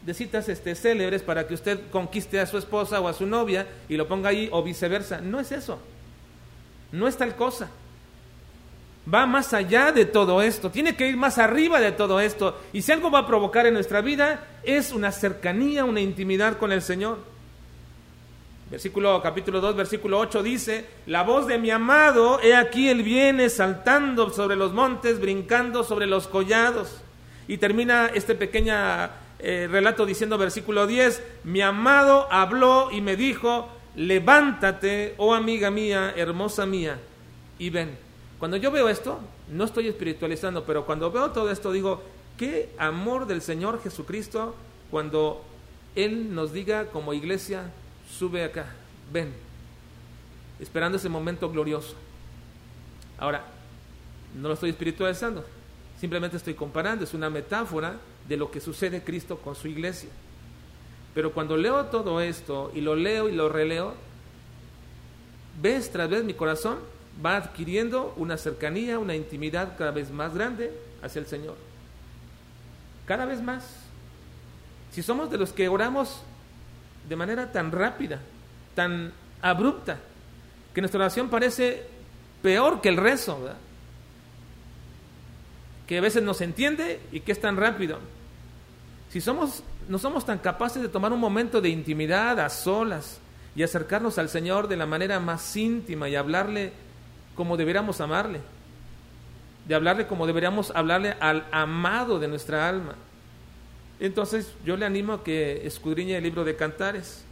de 0.05 0.15
citas 0.15 0.49
este, 0.49 0.77
célebres 0.77 1.23
para 1.23 1.49
que 1.49 1.55
usted 1.55 1.81
conquiste 1.91 2.39
a 2.39 2.47
su 2.47 2.59
esposa 2.59 3.01
o 3.01 3.09
a 3.09 3.13
su 3.13 3.27
novia 3.27 3.67
y 3.89 3.97
lo 3.97 4.07
ponga 4.07 4.29
ahí 4.29 4.49
o 4.53 4.63
viceversa. 4.63 5.21
No 5.21 5.41
es 5.41 5.51
eso. 5.51 5.81
No 6.93 7.09
es 7.09 7.17
tal 7.17 7.35
cosa. 7.35 7.71
Va 9.13 9.25
más 9.27 9.55
allá 9.55 9.93
de 9.93 10.05
todo 10.05 10.43
esto. 10.43 10.71
Tiene 10.71 10.97
que 10.97 11.09
ir 11.09 11.17
más 11.17 11.39
arriba 11.39 11.81
de 11.81 11.93
todo 11.93 12.21
esto. 12.21 12.61
Y 12.73 12.83
si 12.83 12.91
algo 12.93 13.11
va 13.11 13.21
a 13.21 13.27
provocar 13.27 13.67
en 13.67 13.75
nuestra 13.75 14.01
vida 14.01 14.45
es 14.65 14.93
una 14.93 15.13
cercanía, 15.13 15.85
una 15.85 16.01
intimidad 16.01 16.59
con 16.59 16.73
el 16.73 16.83
Señor. 16.83 17.19
Versículo 18.69 19.23
capítulo 19.23 19.61
2, 19.61 19.77
versículo 19.77 20.19
8 20.19 20.43
dice, 20.43 20.85
la 21.07 21.23
voz 21.23 21.47
de 21.47 21.57
mi 21.57 21.71
amado, 21.71 22.41
he 22.43 22.57
aquí 22.57 22.89
él 22.89 23.05
viene 23.05 23.49
saltando 23.49 24.31
sobre 24.31 24.57
los 24.57 24.73
montes, 24.73 25.21
brincando 25.21 25.85
sobre 25.85 26.07
los 26.07 26.27
collados. 26.27 27.01
Y 27.47 27.59
termina 27.59 28.11
este 28.13 28.35
pequeña 28.35 29.11
eh, 29.39 29.69
relato 29.71 30.05
diciendo 30.05 30.37
versículo 30.37 30.89
10, 30.89 31.23
mi 31.45 31.61
amado 31.61 32.27
habló 32.33 32.91
y 32.91 33.01
me 33.03 33.15
dijo, 33.15 33.69
levántate, 33.95 35.15
oh 35.19 35.33
amiga 35.33 35.71
mía, 35.71 36.13
hermosa 36.17 36.67
mía, 36.67 36.99
y 37.61 37.71
ven. 37.71 37.97
Cuando 38.39 38.57
yo 38.59 38.71
veo 38.71 38.89
esto, 38.89 39.19
no 39.51 39.65
estoy 39.65 39.89
espiritualizando, 39.89 40.65
pero 40.65 40.85
cuando 40.85 41.11
veo 41.11 41.31
todo 41.31 41.51
esto 41.51 41.73
digo, 41.73 42.03
qué 42.37 42.71
amor 42.79 43.27
del 43.27 43.41
Señor 43.41 43.83
Jesucristo 43.83 44.55
cuando 44.91 45.43
Él 45.95 46.35
nos 46.35 46.53
diga 46.53 46.87
como 46.87 47.15
iglesia, 47.15 47.71
sube 48.11 48.45
acá, 48.45 48.67
ven, 49.11 49.33
esperando 50.61 50.99
ese 50.99 51.09
momento 51.09 51.51
glorioso. 51.51 51.95
Ahora, 53.19 53.45
no 54.35 54.49
lo 54.49 54.55
estoy 54.55 54.71
espiritualizando, 54.71 55.45
simplemente 55.99 56.37
estoy 56.37 56.55
comparando, 56.55 57.05
es 57.05 57.15
una 57.15 57.31
metáfora 57.31 57.97
de 58.29 58.37
lo 58.37 58.51
que 58.51 58.61
sucede 58.61 59.03
Cristo 59.03 59.39
con 59.39 59.55
su 59.55 59.69
iglesia. 59.69 60.11
Pero 61.15 61.33
cuando 61.33 61.57
leo 61.57 61.87
todo 61.87 62.21
esto 62.21 62.71
y 62.75 62.83
lo 62.83 62.95
leo 62.95 63.31
y 63.31 63.33
lo 63.33 63.49
releo, 63.49 63.95
vez 65.63 65.91
tras 65.91 66.11
vez 66.11 66.23
mi 66.25 66.35
corazón 66.35 66.77
va 67.25 67.37
adquiriendo 67.37 68.15
una 68.17 68.37
cercanía, 68.37 68.99
una 68.99 69.15
intimidad 69.15 69.77
cada 69.77 69.91
vez 69.91 70.11
más 70.11 70.35
grande 70.35 70.73
hacia 71.03 71.21
el 71.21 71.27
Señor. 71.27 71.57
Cada 73.07 73.25
vez 73.25 73.41
más. 73.41 73.65
Si 74.93 75.03
somos 75.03 75.31
de 75.31 75.39
los 75.39 75.53
que 75.53 75.69
oramos 75.69 76.23
de 77.09 77.17
manera 77.17 77.53
tan 77.53 77.73
rápida, 77.73 78.21
tan 78.75 79.13
abrupta, 79.41 79.99
que 80.75 80.81
nuestra 80.81 81.01
oración 81.01 81.29
parece 81.31 81.87
peor 82.43 82.81
que 82.81 82.89
el 82.89 82.97
rezo, 82.97 83.39
que 85.87 85.99
a 85.99 86.01
veces 86.01 86.23
no 86.23 86.35
se 86.35 86.45
entiende 86.45 87.01
y 87.13 87.21
que 87.21 87.33
es 87.33 87.41
tan 87.41 87.57
rápido. 87.57 87.99
Si 89.11 89.21
somos, 89.21 89.63
no 89.89 89.99
somos 89.99 90.27
tan 90.27 90.39
capaces 90.39 90.83
de 90.83 90.89
tomar 90.89 91.13
un 91.13 91.21
momento 91.21 91.61
de 91.61 91.69
intimidad 91.69 92.39
a 92.41 92.51
solas 92.51 93.21
y 93.55 93.63
acercarnos 93.63 94.19
al 94.19 94.29
Señor 94.29 94.69
de 94.69 94.77
la 94.77 94.87
manera 94.87 95.21
más 95.21 95.57
íntima 95.57 96.09
y 96.09 96.17
hablarle 96.17 96.73
como 97.37 97.57
deberíamos 97.57 98.01
amarle, 98.01 98.41
de 99.67 99.75
hablarle 99.75 100.07
como 100.07 100.27
deberíamos 100.27 100.73
hablarle 100.75 101.17
al 101.21 101.47
amado 101.53 102.19
de 102.19 102.29
nuestra 102.29 102.69
alma. 102.69 102.95
Entonces 104.01 104.53
yo 104.65 104.77
le 104.77 104.87
animo 104.87 105.13
a 105.13 105.25
que 105.25 105.67
escudriñe 105.67 106.17
el 106.17 106.25
libro 106.25 106.45
de 106.45 106.57
Cantares, 106.57 107.25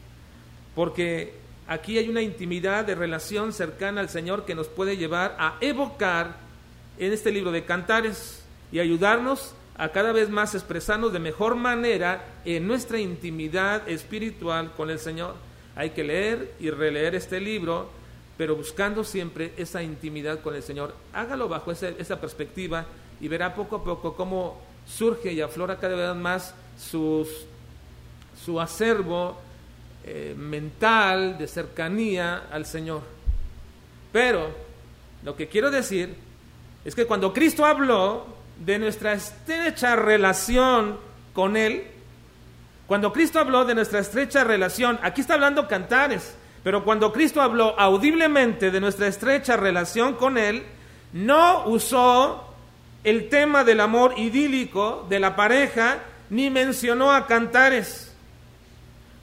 porque 0.74 1.34
aquí 1.66 1.98
hay 1.98 2.08
una 2.08 2.22
intimidad 2.22 2.84
de 2.84 2.94
relación 2.94 3.52
cercana 3.52 4.00
al 4.00 4.08
Señor 4.08 4.44
que 4.44 4.54
nos 4.54 4.68
puede 4.68 4.96
llevar 4.96 5.36
a 5.38 5.56
evocar 5.60 6.36
en 6.98 7.12
este 7.12 7.32
libro 7.32 7.50
de 7.50 7.64
Cantares 7.64 8.42
y 8.72 8.78
ayudarnos 8.78 9.54
a 9.76 9.88
cada 9.88 10.12
vez 10.12 10.30
más 10.30 10.54
expresarnos 10.54 11.12
de 11.12 11.18
mejor 11.18 11.56
manera 11.56 12.24
en 12.44 12.66
nuestra 12.66 12.98
intimidad 12.98 13.88
espiritual 13.88 14.72
con 14.76 14.90
el 14.90 14.98
Señor. 14.98 15.34
Hay 15.76 15.90
que 15.90 16.04
leer 16.04 16.54
y 16.60 16.70
releer 16.70 17.14
este 17.14 17.40
libro, 17.40 17.90
pero 18.36 18.56
buscando 18.56 19.04
siempre 19.04 19.52
esa 19.56 19.82
intimidad 19.82 20.40
con 20.40 20.54
el 20.54 20.62
Señor. 20.62 20.94
Hágalo 21.12 21.48
bajo 21.48 21.72
esa, 21.72 22.20
perspectiva 22.20 22.86
y 23.20 23.28
verá 23.28 23.54
poco 23.54 23.76
a 23.76 23.84
poco 23.84 24.14
cómo 24.14 24.60
surge 24.86 25.32
y 25.32 25.40
aflora 25.40 25.78
cada 25.78 25.94
vez 25.96 26.16
más 26.16 26.54
su 26.76 27.26
acervo 28.60 29.38
eh, 30.06 30.34
mental 30.36 31.38
de 31.38 31.48
cercanía 31.48 32.48
al 32.50 32.66
Señor. 32.66 33.00
Pero 34.12 34.50
lo 35.22 35.34
que 35.34 35.48
quiero 35.48 35.70
decir 35.70 36.14
es 36.84 36.94
que 36.94 37.06
cuando 37.06 37.32
Cristo 37.32 37.64
habló, 37.64 38.34
de 38.58 38.78
nuestra 38.78 39.14
estrecha 39.14 39.96
relación 39.96 40.98
con 41.32 41.56
Él, 41.56 41.84
cuando 42.86 43.12
Cristo 43.12 43.40
habló 43.40 43.64
de 43.64 43.74
nuestra 43.74 44.00
estrecha 44.00 44.44
relación, 44.44 44.98
aquí 45.02 45.22
está 45.22 45.34
hablando 45.34 45.66
cantares, 45.66 46.34
pero 46.64 46.82
cuando 46.82 47.12
Cristo 47.12 47.42
habló 47.42 47.78
audiblemente 47.78 48.70
de 48.70 48.80
nuestra 48.80 49.06
estrecha 49.06 49.56
relación 49.56 50.14
con 50.14 50.38
Él, 50.38 50.64
no 51.12 51.66
usó 51.66 52.54
el 53.04 53.28
tema 53.28 53.64
del 53.64 53.80
amor 53.80 54.14
idílico 54.16 55.06
de 55.10 55.20
la 55.20 55.36
pareja, 55.36 55.98
ni 56.30 56.48
mencionó 56.48 57.12
a 57.12 57.26
cantares. 57.26 58.14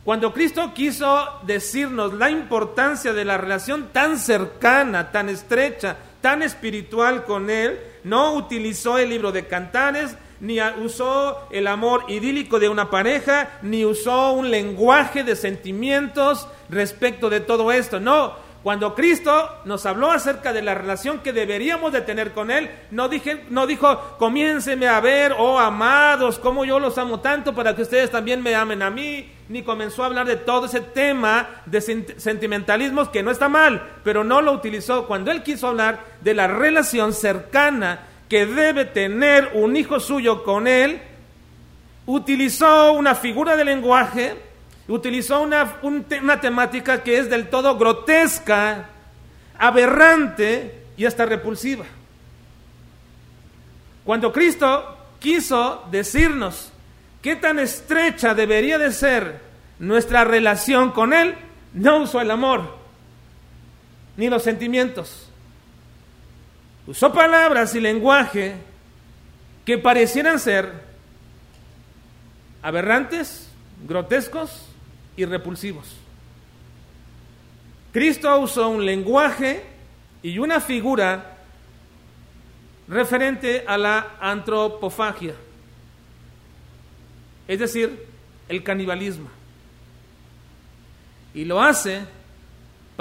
Cuando 0.06 0.34
Cristo 0.34 0.72
quiso 0.76 1.28
decirnos 1.42 2.14
la 2.14 2.30
importancia 2.30 3.12
de 3.12 3.26
la 3.26 3.40
relación 3.40 3.90
tan 3.92 4.20
cercana, 4.20 5.12
tan 5.12 5.28
estrecha, 5.28 5.98
tan 6.22 6.44
espiritual 6.44 7.26
con 7.26 7.50
Él, 7.50 7.80
no 8.04 8.34
utilizó 8.34 9.00
el 9.00 9.10
libro 9.10 9.32
de 9.32 9.48
cantares, 9.48 10.16
ni 10.42 10.60
usó 10.84 11.48
el 11.52 11.68
amor 11.68 12.06
idílico 12.10 12.60
de 12.60 12.68
una 12.68 12.90
pareja, 12.90 13.60
ni 13.62 13.86
usó 13.86 14.34
un 14.34 14.50
lenguaje 14.50 15.24
de 15.24 15.36
sentimientos 15.36 16.48
respecto 16.68 17.30
de 17.30 17.40
todo 17.40 17.72
esto. 17.72 18.00
No, 18.00 18.34
Cuando 18.64 18.94
Cristo 18.94 19.50
nos 19.66 19.88
habló 19.88 20.12
acerca 20.12 20.54
de 20.54 20.62
la 20.62 20.76
relación 20.76 21.20
que 21.20 21.34
deberíamos 21.34 21.92
de 21.92 22.02
tener 22.02 22.32
con 22.32 22.52
Él, 22.52 22.70
no, 22.92 23.10
dije, 23.10 23.44
no 23.50 23.66
dijo, 23.66 24.18
comiénceme 24.20 24.88
a 24.88 25.00
ver, 25.00 25.34
oh 25.36 25.58
amados, 25.58 26.38
como 26.38 26.64
yo 26.64 26.80
los 26.80 26.96
amo 27.00 27.22
tanto 27.22 27.56
para 27.56 27.76
que 27.76 27.82
ustedes 27.82 28.12
también 28.12 28.44
me 28.44 28.54
amen 28.54 28.84
a 28.84 28.92
mí, 28.92 29.32
ni 29.50 29.64
comenzó 29.64 30.04
a 30.04 30.08
hablar 30.08 30.28
de 30.28 30.36
todo 30.36 30.68
ese 30.68 30.82
tema 30.82 31.64
de 31.66 31.82
sentimentalismos 31.82 33.10
que 33.10 33.24
no 33.24 33.32
está 33.32 33.50
mal, 33.50 33.96
pero 34.04 34.24
no 34.24 34.44
lo 34.44 34.52
utilizó 34.52 35.08
cuando 35.08 35.32
Él 35.32 35.42
quiso 35.42 35.68
hablar 35.68 36.00
de 36.22 36.36
la 36.36 36.48
relación 36.48 37.14
cercana 37.14 38.11
que 38.32 38.46
debe 38.46 38.86
tener 38.86 39.52
un 39.56 39.76
hijo 39.76 40.00
suyo 40.00 40.46
con 40.46 40.66
Él, 40.66 41.02
utilizó 42.06 42.94
una 42.94 43.14
figura 43.14 43.58
de 43.58 43.66
lenguaje, 43.66 44.38
utilizó 44.88 45.42
una, 45.42 45.80
una 45.82 46.40
temática 46.40 47.04
que 47.04 47.18
es 47.18 47.30
del 47.30 47.50
todo 47.50 47.78
grotesca, 47.78 48.88
aberrante 49.60 50.86
y 50.96 51.04
hasta 51.04 51.26
repulsiva. 51.26 51.84
Cuando 54.06 54.32
Cristo 54.32 54.98
quiso 55.20 55.84
decirnos 55.92 56.72
qué 57.22 57.36
tan 57.36 57.60
estrecha 57.60 58.34
debería 58.34 58.78
de 58.78 58.94
ser 58.94 59.42
nuestra 59.78 60.24
relación 60.24 60.92
con 60.92 61.12
Él, 61.12 61.36
no 61.74 62.04
usó 62.04 62.22
el 62.22 62.32
amor 62.32 62.78
ni 64.16 64.30
los 64.30 64.42
sentimientos. 64.42 65.31
Usó 66.88 67.14
palabras 67.14 67.76
y 67.76 67.80
lenguaje 67.80 68.56
que 69.66 69.78
parecieran 69.78 70.40
ser 70.40 70.72
aberrantes, 72.62 73.50
grotescos 73.88 74.68
y 75.16 75.26
repulsivos. 75.26 75.98
Cristo 77.92 78.40
usó 78.40 78.70
un 78.70 78.86
lenguaje 78.86 79.64
y 80.24 80.40
una 80.40 80.60
figura 80.60 81.38
referente 82.88 83.64
a 83.68 83.78
la 83.78 84.16
antropofagia, 84.20 85.34
es 87.48 87.60
decir, 87.60 88.06
el 88.50 88.64
canibalismo. 88.64 89.30
Y 91.34 91.46
lo 91.46 91.62
hace 91.62 92.02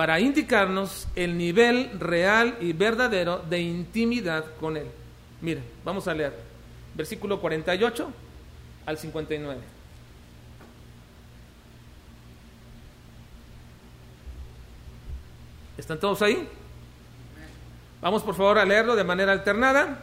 para 0.01 0.19
indicarnos 0.19 1.09
el 1.15 1.37
nivel 1.37 2.01
real 2.01 2.57
y 2.59 2.73
verdadero 2.73 3.45
de 3.51 3.61
intimidad 3.61 4.47
con 4.59 4.79
Él. 4.79 4.87
Miren, 5.43 5.63
vamos 5.85 6.09
a 6.09 6.15
leer 6.15 6.33
versículo 6.95 7.39
48 7.39 8.11
al 8.87 8.97
59. 8.97 9.61
¿Están 15.77 16.01
todos 16.01 16.23
ahí? 16.23 16.49
Vamos 18.01 18.23
por 18.23 18.35
favor 18.35 18.57
a 18.57 18.65
leerlo 18.65 18.97
de 18.97 19.05
manera 19.05 19.33
alternada. 19.33 19.99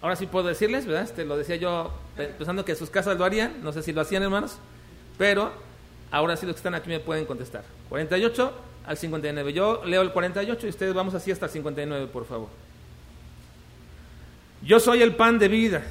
Ahora 0.00 0.16
sí 0.16 0.26
puedo 0.26 0.48
decirles, 0.48 0.86
¿verdad? 0.86 1.02
Este, 1.02 1.26
lo 1.26 1.36
decía 1.36 1.56
yo 1.56 1.92
pensando 2.16 2.64
que 2.64 2.74
sus 2.74 2.88
casas 2.88 3.18
lo 3.18 3.26
harían, 3.26 3.62
no 3.62 3.74
sé 3.74 3.82
si 3.82 3.92
lo 3.92 4.00
hacían 4.00 4.22
hermanos, 4.22 4.56
pero 5.18 5.52
ahora 6.10 6.38
sí 6.38 6.46
los 6.46 6.54
que 6.54 6.60
están 6.60 6.74
aquí 6.74 6.88
me 6.88 7.00
pueden 7.00 7.26
contestar. 7.26 7.64
48 7.90 8.62
al 8.86 8.96
59. 8.96 9.52
Yo 9.52 9.82
leo 9.84 10.02
el 10.02 10.12
48 10.12 10.66
y 10.66 10.70
ustedes 10.70 10.94
vamos 10.94 11.14
así 11.14 11.30
hasta 11.30 11.46
el 11.46 11.52
59, 11.52 12.06
por 12.06 12.26
favor. 12.26 12.48
Yo 14.62 14.80
soy 14.80 15.02
el 15.02 15.14
pan 15.14 15.38
de 15.38 15.48
vida. 15.48 15.82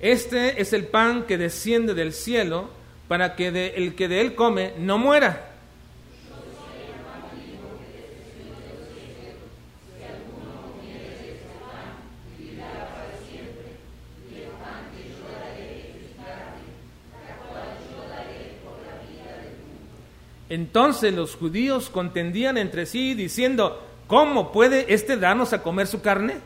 Este 0.00 0.60
es 0.60 0.72
el 0.72 0.86
pan 0.86 1.24
que 1.24 1.38
desciende 1.38 1.92
del 1.92 2.12
cielo 2.12 2.70
para 3.08 3.34
que 3.34 3.50
de, 3.50 3.68
el 3.76 3.94
que 3.94 4.06
de 4.06 4.20
él 4.20 4.34
come 4.34 4.74
no 4.78 4.96
muera. 4.96 5.57
Entonces 20.48 21.12
los 21.14 21.36
judíos 21.36 21.90
contendían 21.90 22.56
entre 22.56 22.86
sí 22.86 23.14
diciendo, 23.14 23.82
¿cómo 24.06 24.52
puede 24.52 24.92
éste 24.92 25.16
darnos 25.16 25.52
a 25.52 25.62
comer 25.62 25.86
su 25.86 26.00
carne? 26.00 26.36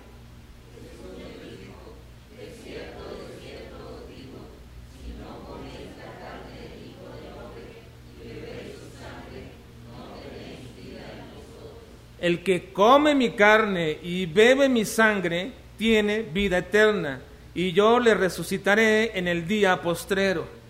El 12.21 12.45
que 12.45 12.73
come 12.73 13.17
mi 13.17 13.31
carne 13.33 13.99
y 14.01 14.27
bebe 14.27 14.69
mi 14.69 14.85
sangre 14.85 15.51
tiene 15.77 16.23
vida 16.23 16.59
eterna, 16.59 17.21
y 17.53 17.73
yo 17.73 17.99
le 17.99 18.15
resucitaré 18.15 19.19
en 19.19 19.27
el 19.27 19.49
día 19.49 19.83
postrero. 19.83 20.62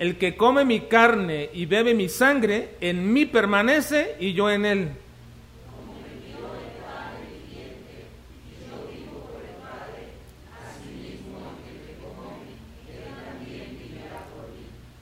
El 0.00 0.16
que 0.16 0.34
come 0.34 0.64
mi 0.64 0.80
carne 0.80 1.50
y 1.52 1.66
bebe 1.66 1.92
mi 1.92 2.08
sangre, 2.08 2.70
en 2.80 3.12
mí 3.12 3.26
permanece 3.26 4.16
y 4.18 4.32
yo 4.32 4.48
en 4.48 4.64
él. 4.64 4.88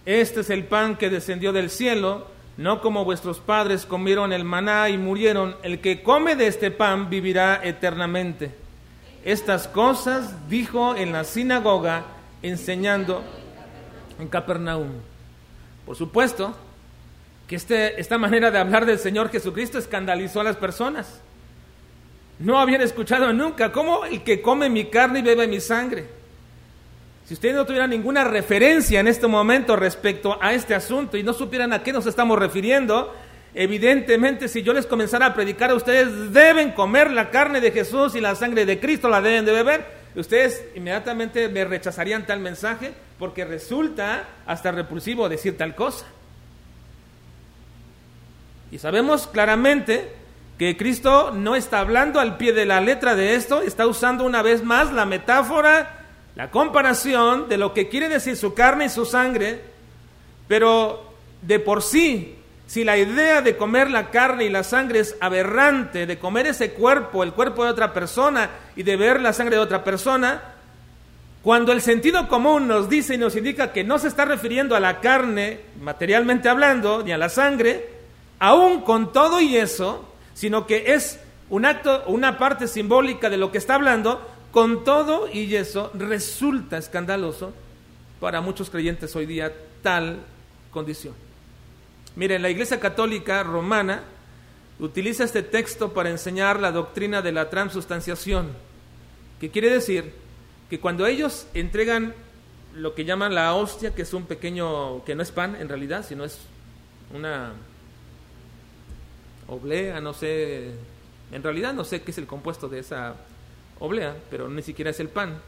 Este 0.04 0.40
es 0.40 0.50
el 0.50 0.64
pan 0.64 0.96
que 0.96 1.10
descendió 1.10 1.52
del 1.52 1.70
cielo, 1.70 2.26
no 2.56 2.80
como 2.80 3.04
vuestros 3.04 3.38
padres 3.38 3.86
comieron 3.86 4.32
el 4.32 4.42
maná 4.42 4.88
y 4.88 4.98
murieron. 4.98 5.54
El 5.62 5.78
que 5.78 6.02
come 6.02 6.34
de 6.34 6.48
este 6.48 6.72
pan 6.72 7.08
vivirá 7.08 7.60
eternamente. 7.62 8.50
Estas 9.24 9.68
cosas 9.68 10.48
dijo 10.48 10.96
en 10.96 11.12
la 11.12 11.22
sinagoga, 11.22 12.02
enseñando 12.42 13.22
en 14.18 14.28
Capernaum. 14.28 14.88
Por 15.86 15.96
supuesto 15.96 16.54
que 17.46 17.56
este, 17.56 18.00
esta 18.00 18.18
manera 18.18 18.50
de 18.50 18.58
hablar 18.58 18.84
del 18.84 18.98
Señor 18.98 19.30
Jesucristo 19.30 19.78
escandalizó 19.78 20.40
a 20.40 20.44
las 20.44 20.56
personas. 20.56 21.20
No 22.38 22.60
habían 22.60 22.82
escuchado 22.82 23.32
nunca 23.32 23.72
cómo 23.72 24.04
el 24.04 24.22
que 24.22 24.42
come 24.42 24.68
mi 24.68 24.86
carne 24.86 25.20
y 25.20 25.22
bebe 25.22 25.48
mi 25.48 25.60
sangre. 25.60 26.06
Si 27.26 27.34
ustedes 27.34 27.54
no 27.54 27.66
tuvieran 27.66 27.90
ninguna 27.90 28.24
referencia 28.24 29.00
en 29.00 29.08
este 29.08 29.26
momento 29.26 29.76
respecto 29.76 30.38
a 30.40 30.54
este 30.54 30.74
asunto 30.74 31.16
y 31.16 31.22
no 31.22 31.32
supieran 31.32 31.72
a 31.72 31.82
qué 31.82 31.92
nos 31.92 32.06
estamos 32.06 32.38
refiriendo, 32.38 33.14
evidentemente 33.54 34.48
si 34.48 34.62
yo 34.62 34.72
les 34.72 34.86
comenzara 34.86 35.26
a 35.26 35.34
predicar 35.34 35.70
a 35.70 35.74
ustedes 35.74 36.32
deben 36.32 36.72
comer 36.72 37.10
la 37.10 37.30
carne 37.30 37.60
de 37.60 37.70
Jesús 37.70 38.14
y 38.14 38.20
la 38.20 38.34
sangre 38.34 38.64
de 38.64 38.80
Cristo 38.80 39.08
la 39.08 39.20
deben 39.20 39.44
de 39.44 39.52
beber, 39.52 39.97
ustedes 40.20 40.64
inmediatamente 40.74 41.48
me 41.48 41.64
rechazarían 41.64 42.26
tal 42.26 42.40
mensaje 42.40 42.92
porque 43.18 43.44
resulta 43.44 44.24
hasta 44.46 44.70
repulsivo 44.70 45.28
decir 45.28 45.56
tal 45.56 45.74
cosa. 45.74 46.06
Y 48.70 48.78
sabemos 48.78 49.26
claramente 49.26 50.12
que 50.58 50.76
Cristo 50.76 51.30
no 51.32 51.56
está 51.56 51.80
hablando 51.80 52.20
al 52.20 52.36
pie 52.36 52.52
de 52.52 52.66
la 52.66 52.80
letra 52.80 53.14
de 53.14 53.34
esto, 53.34 53.62
está 53.62 53.86
usando 53.86 54.24
una 54.24 54.42
vez 54.42 54.62
más 54.62 54.92
la 54.92 55.06
metáfora 55.06 55.98
la 56.38 56.52
comparación 56.52 57.48
de 57.48 57.56
lo 57.56 57.74
que 57.74 57.88
quiere 57.88 58.08
decir 58.08 58.36
su 58.36 58.54
carne 58.54 58.84
y 58.84 58.88
su 58.90 59.04
sangre, 59.04 59.60
pero 60.46 61.12
de 61.42 61.58
por 61.58 61.82
sí, 61.82 62.36
si 62.68 62.84
la 62.84 62.98
idea 62.98 63.40
de 63.40 63.56
comer 63.56 63.90
la 63.90 64.10
carne 64.10 64.44
y 64.44 64.50
la 64.50 64.62
sangre 64.62 65.00
es 65.00 65.16
aberrante, 65.20 66.04
de 66.04 66.18
comer 66.18 66.46
ese 66.46 66.72
cuerpo, 66.72 67.22
el 67.22 67.32
cuerpo 67.32 67.64
de 67.64 67.70
otra 67.70 67.94
persona 67.94 68.50
y 68.76 68.82
de 68.82 68.96
ver 68.96 69.22
la 69.22 69.32
sangre 69.32 69.56
de 69.56 69.62
otra 69.62 69.82
persona, 69.84 70.42
cuando 71.42 71.72
el 71.72 71.80
sentido 71.80 72.28
común 72.28 72.68
nos 72.68 72.90
dice 72.90 73.14
y 73.14 73.18
nos 73.18 73.36
indica 73.36 73.72
que 73.72 73.84
no 73.84 73.98
se 73.98 74.08
está 74.08 74.26
refiriendo 74.26 74.76
a 74.76 74.80
la 74.80 75.00
carne, 75.00 75.60
materialmente 75.80 76.50
hablando, 76.50 77.02
ni 77.02 77.10
a 77.10 77.16
la 77.16 77.30
sangre, 77.30 77.88
aún 78.38 78.82
con 78.82 79.14
todo 79.14 79.40
y 79.40 79.56
eso, 79.56 80.04
sino 80.34 80.66
que 80.66 80.92
es 80.92 81.20
un 81.48 81.64
acto, 81.64 82.04
una 82.06 82.36
parte 82.36 82.68
simbólica 82.68 83.30
de 83.30 83.38
lo 83.38 83.50
que 83.50 83.56
está 83.56 83.76
hablando, 83.76 84.20
con 84.52 84.84
todo 84.84 85.26
y 85.32 85.56
eso 85.56 85.90
resulta 85.94 86.76
escandaloso 86.76 87.54
para 88.20 88.42
muchos 88.42 88.68
creyentes 88.68 89.16
hoy 89.16 89.24
día 89.24 89.54
tal 89.82 90.18
condición. 90.70 91.27
Miren, 92.18 92.42
la 92.42 92.50
Iglesia 92.50 92.80
Católica 92.80 93.44
Romana 93.44 94.02
utiliza 94.80 95.22
este 95.22 95.44
texto 95.44 95.92
para 95.92 96.10
enseñar 96.10 96.58
la 96.58 96.72
doctrina 96.72 97.22
de 97.22 97.30
la 97.30 97.48
transubstanciación, 97.48 98.48
que 99.38 99.50
quiere 99.50 99.70
decir 99.70 100.12
que 100.68 100.80
cuando 100.80 101.06
ellos 101.06 101.46
entregan 101.54 102.12
lo 102.74 102.96
que 102.96 103.04
llaman 103.04 103.36
la 103.36 103.54
hostia, 103.54 103.94
que 103.94 104.02
es 104.02 104.12
un 104.14 104.24
pequeño, 104.24 105.04
que 105.04 105.14
no 105.14 105.22
es 105.22 105.30
pan 105.30 105.54
en 105.60 105.68
realidad, 105.68 106.04
sino 106.04 106.24
es 106.24 106.40
una 107.14 107.52
oblea, 109.46 110.00
no 110.00 110.12
sé, 110.12 110.72
en 111.30 111.42
realidad 111.44 111.72
no 111.72 111.84
sé 111.84 112.02
qué 112.02 112.10
es 112.10 112.18
el 112.18 112.26
compuesto 112.26 112.68
de 112.68 112.80
esa 112.80 113.14
oblea, 113.78 114.16
pero 114.28 114.48
ni 114.48 114.62
siquiera 114.62 114.90
es 114.90 114.98
el 114.98 115.08
pan. 115.08 115.40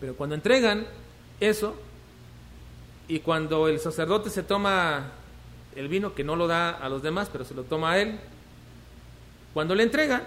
Pero 0.00 0.16
cuando 0.16 0.34
entregan 0.34 0.86
eso, 1.40 1.74
y 3.08 3.20
cuando 3.20 3.68
el 3.68 3.80
sacerdote 3.80 4.28
se 4.28 4.42
toma 4.42 5.12
el 5.76 5.88
vino, 5.88 6.14
que 6.14 6.24
no 6.24 6.36
lo 6.36 6.46
da 6.46 6.70
a 6.70 6.88
los 6.88 7.02
demás, 7.02 7.28
pero 7.30 7.44
se 7.44 7.54
lo 7.54 7.64
toma 7.64 7.92
a 7.92 7.98
él, 7.98 8.18
cuando 9.54 9.74
le 9.74 9.84
entrega, 9.84 10.22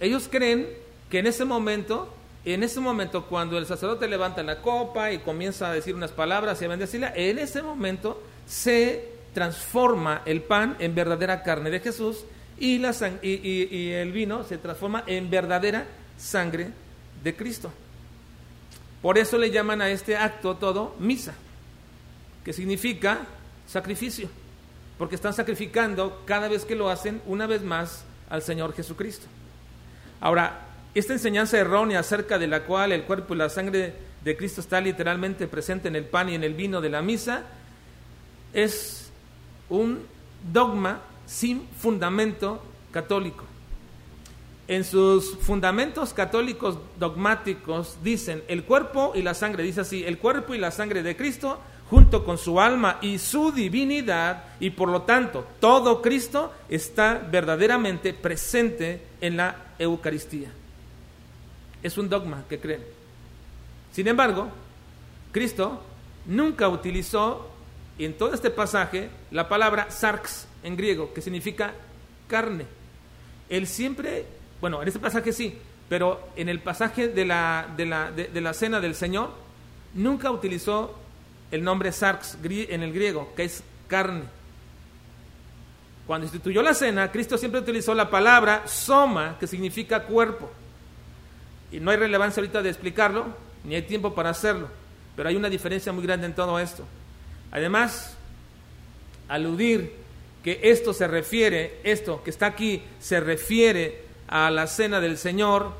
ellos 0.00 0.28
creen 0.30 0.68
que 1.10 1.18
en 1.18 1.26
ese 1.26 1.44
momento, 1.44 2.12
en 2.44 2.62
ese 2.62 2.80
momento 2.80 3.26
cuando 3.26 3.58
el 3.58 3.66
sacerdote 3.66 4.08
levanta 4.08 4.42
la 4.42 4.62
copa 4.62 5.12
y 5.12 5.18
comienza 5.18 5.68
a 5.68 5.74
decir 5.74 5.94
unas 5.94 6.12
palabras 6.12 6.60
y 6.62 6.64
a 6.64 6.68
bendecirla, 6.68 7.12
en 7.14 7.38
ese 7.38 7.62
momento 7.62 8.22
se 8.46 9.12
transforma 9.34 10.22
el 10.24 10.42
pan 10.42 10.76
en 10.78 10.94
verdadera 10.94 11.42
carne 11.42 11.70
de 11.70 11.80
Jesús 11.80 12.24
y, 12.58 12.78
la 12.78 12.94
y 13.22 13.90
el 13.90 14.12
vino 14.12 14.44
se 14.44 14.58
transforma 14.58 15.04
en 15.06 15.28
verdadera 15.28 15.86
sangre 16.16 16.70
de 17.22 17.36
Cristo. 17.36 17.70
Por 19.02 19.18
eso 19.18 19.36
le 19.36 19.50
llaman 19.50 19.82
a 19.82 19.90
este 19.90 20.16
acto 20.16 20.56
todo 20.56 20.94
misa, 21.00 21.34
que 22.44 22.52
significa 22.52 23.26
sacrificio, 23.66 24.28
porque 25.02 25.16
están 25.16 25.34
sacrificando 25.34 26.22
cada 26.26 26.46
vez 26.46 26.64
que 26.64 26.76
lo 26.76 26.88
hacen 26.88 27.20
una 27.26 27.48
vez 27.48 27.62
más 27.62 28.04
al 28.30 28.40
Señor 28.40 28.72
Jesucristo. 28.72 29.26
Ahora, 30.20 30.60
esta 30.94 31.12
enseñanza 31.12 31.58
errónea 31.58 31.98
acerca 31.98 32.38
de 32.38 32.46
la 32.46 32.62
cual 32.62 32.92
el 32.92 33.02
cuerpo 33.02 33.34
y 33.34 33.38
la 33.38 33.48
sangre 33.48 33.94
de 34.22 34.36
Cristo 34.36 34.60
está 34.60 34.80
literalmente 34.80 35.48
presente 35.48 35.88
en 35.88 35.96
el 35.96 36.04
pan 36.04 36.28
y 36.28 36.36
en 36.36 36.44
el 36.44 36.54
vino 36.54 36.80
de 36.80 36.88
la 36.88 37.02
misa, 37.02 37.42
es 38.52 39.10
un 39.68 40.06
dogma 40.52 41.00
sin 41.26 41.66
fundamento 41.80 42.62
católico 42.92 43.42
en 44.68 44.84
sus 44.84 45.36
fundamentos 45.38 46.14
católicos 46.14 46.78
dogmáticos 46.98 47.98
dicen 48.02 48.42
el 48.46 48.64
cuerpo 48.64 49.12
y 49.14 49.22
la 49.22 49.34
sangre, 49.34 49.64
dice 49.64 49.80
así, 49.80 50.04
el 50.04 50.18
cuerpo 50.18 50.54
y 50.54 50.58
la 50.58 50.70
sangre 50.70 51.02
de 51.02 51.16
Cristo 51.16 51.58
junto 51.92 52.24
con 52.24 52.38
su 52.38 52.58
alma 52.58 52.96
y 53.02 53.18
su 53.18 53.52
divinidad 53.52 54.44
y 54.60 54.70
por 54.70 54.88
lo 54.88 55.02
tanto 55.02 55.46
todo 55.60 56.00
Cristo 56.00 56.50
está 56.70 57.20
verdaderamente 57.30 58.14
presente 58.14 59.02
en 59.20 59.36
la 59.36 59.74
Eucaristía. 59.78 60.48
Es 61.82 61.98
un 61.98 62.08
dogma 62.08 62.44
que 62.48 62.58
creen. 62.58 62.82
Sin 63.92 64.08
embargo, 64.08 64.48
Cristo 65.32 65.82
nunca 66.24 66.70
utilizó 66.70 67.50
en 67.98 68.16
todo 68.16 68.32
este 68.32 68.48
pasaje 68.48 69.10
la 69.30 69.50
palabra 69.50 69.90
sarx 69.90 70.46
en 70.62 70.76
griego, 70.76 71.12
que 71.12 71.20
significa 71.20 71.74
carne. 72.26 72.64
Él 73.50 73.66
siempre 73.66 74.24
bueno, 74.62 74.80
en 74.80 74.86
este 74.86 75.00
pasaje 75.00 75.32
sí, 75.32 75.58
pero 75.88 76.20
en 76.36 76.48
el 76.48 76.60
pasaje 76.60 77.08
de 77.08 77.26
la, 77.26 77.66
de 77.76 77.84
la, 77.84 78.12
de, 78.12 78.40
la 78.40 78.54
cena 78.54 78.80
del 78.80 78.94
Señor, 78.94 79.30
nunca 79.92 80.30
utilizó 80.30 80.96
el 81.52 81.62
nombre 81.62 81.92
sarx 81.92 82.38
en 82.42 82.82
el 82.82 82.92
griego, 82.92 83.32
que 83.36 83.44
es 83.44 83.62
carne. 83.86 84.24
Cuando 86.06 86.24
instituyó 86.24 86.62
la 86.62 86.74
cena, 86.74 87.12
Cristo 87.12 87.38
siempre 87.38 87.60
utilizó 87.60 87.94
la 87.94 88.10
palabra 88.10 88.66
soma, 88.66 89.36
que 89.38 89.46
significa 89.46 90.02
cuerpo. 90.04 90.50
Y 91.70 91.78
no 91.78 91.90
hay 91.90 91.98
relevancia 91.98 92.40
ahorita 92.40 92.62
de 92.62 92.70
explicarlo, 92.70 93.26
ni 93.64 93.74
hay 93.74 93.82
tiempo 93.82 94.14
para 94.14 94.30
hacerlo, 94.30 94.68
pero 95.14 95.28
hay 95.28 95.36
una 95.36 95.48
diferencia 95.48 95.92
muy 95.92 96.02
grande 96.02 96.26
en 96.26 96.34
todo 96.34 96.58
esto. 96.58 96.84
Además, 97.52 98.16
aludir 99.28 99.94
que 100.42 100.58
esto 100.64 100.92
se 100.92 101.06
refiere, 101.06 101.80
esto 101.84 102.22
que 102.24 102.30
está 102.30 102.46
aquí, 102.46 102.82
se 102.98 103.20
refiere 103.20 104.02
a 104.26 104.50
la 104.50 104.66
cena 104.66 105.00
del 105.00 105.18
Señor 105.18 105.72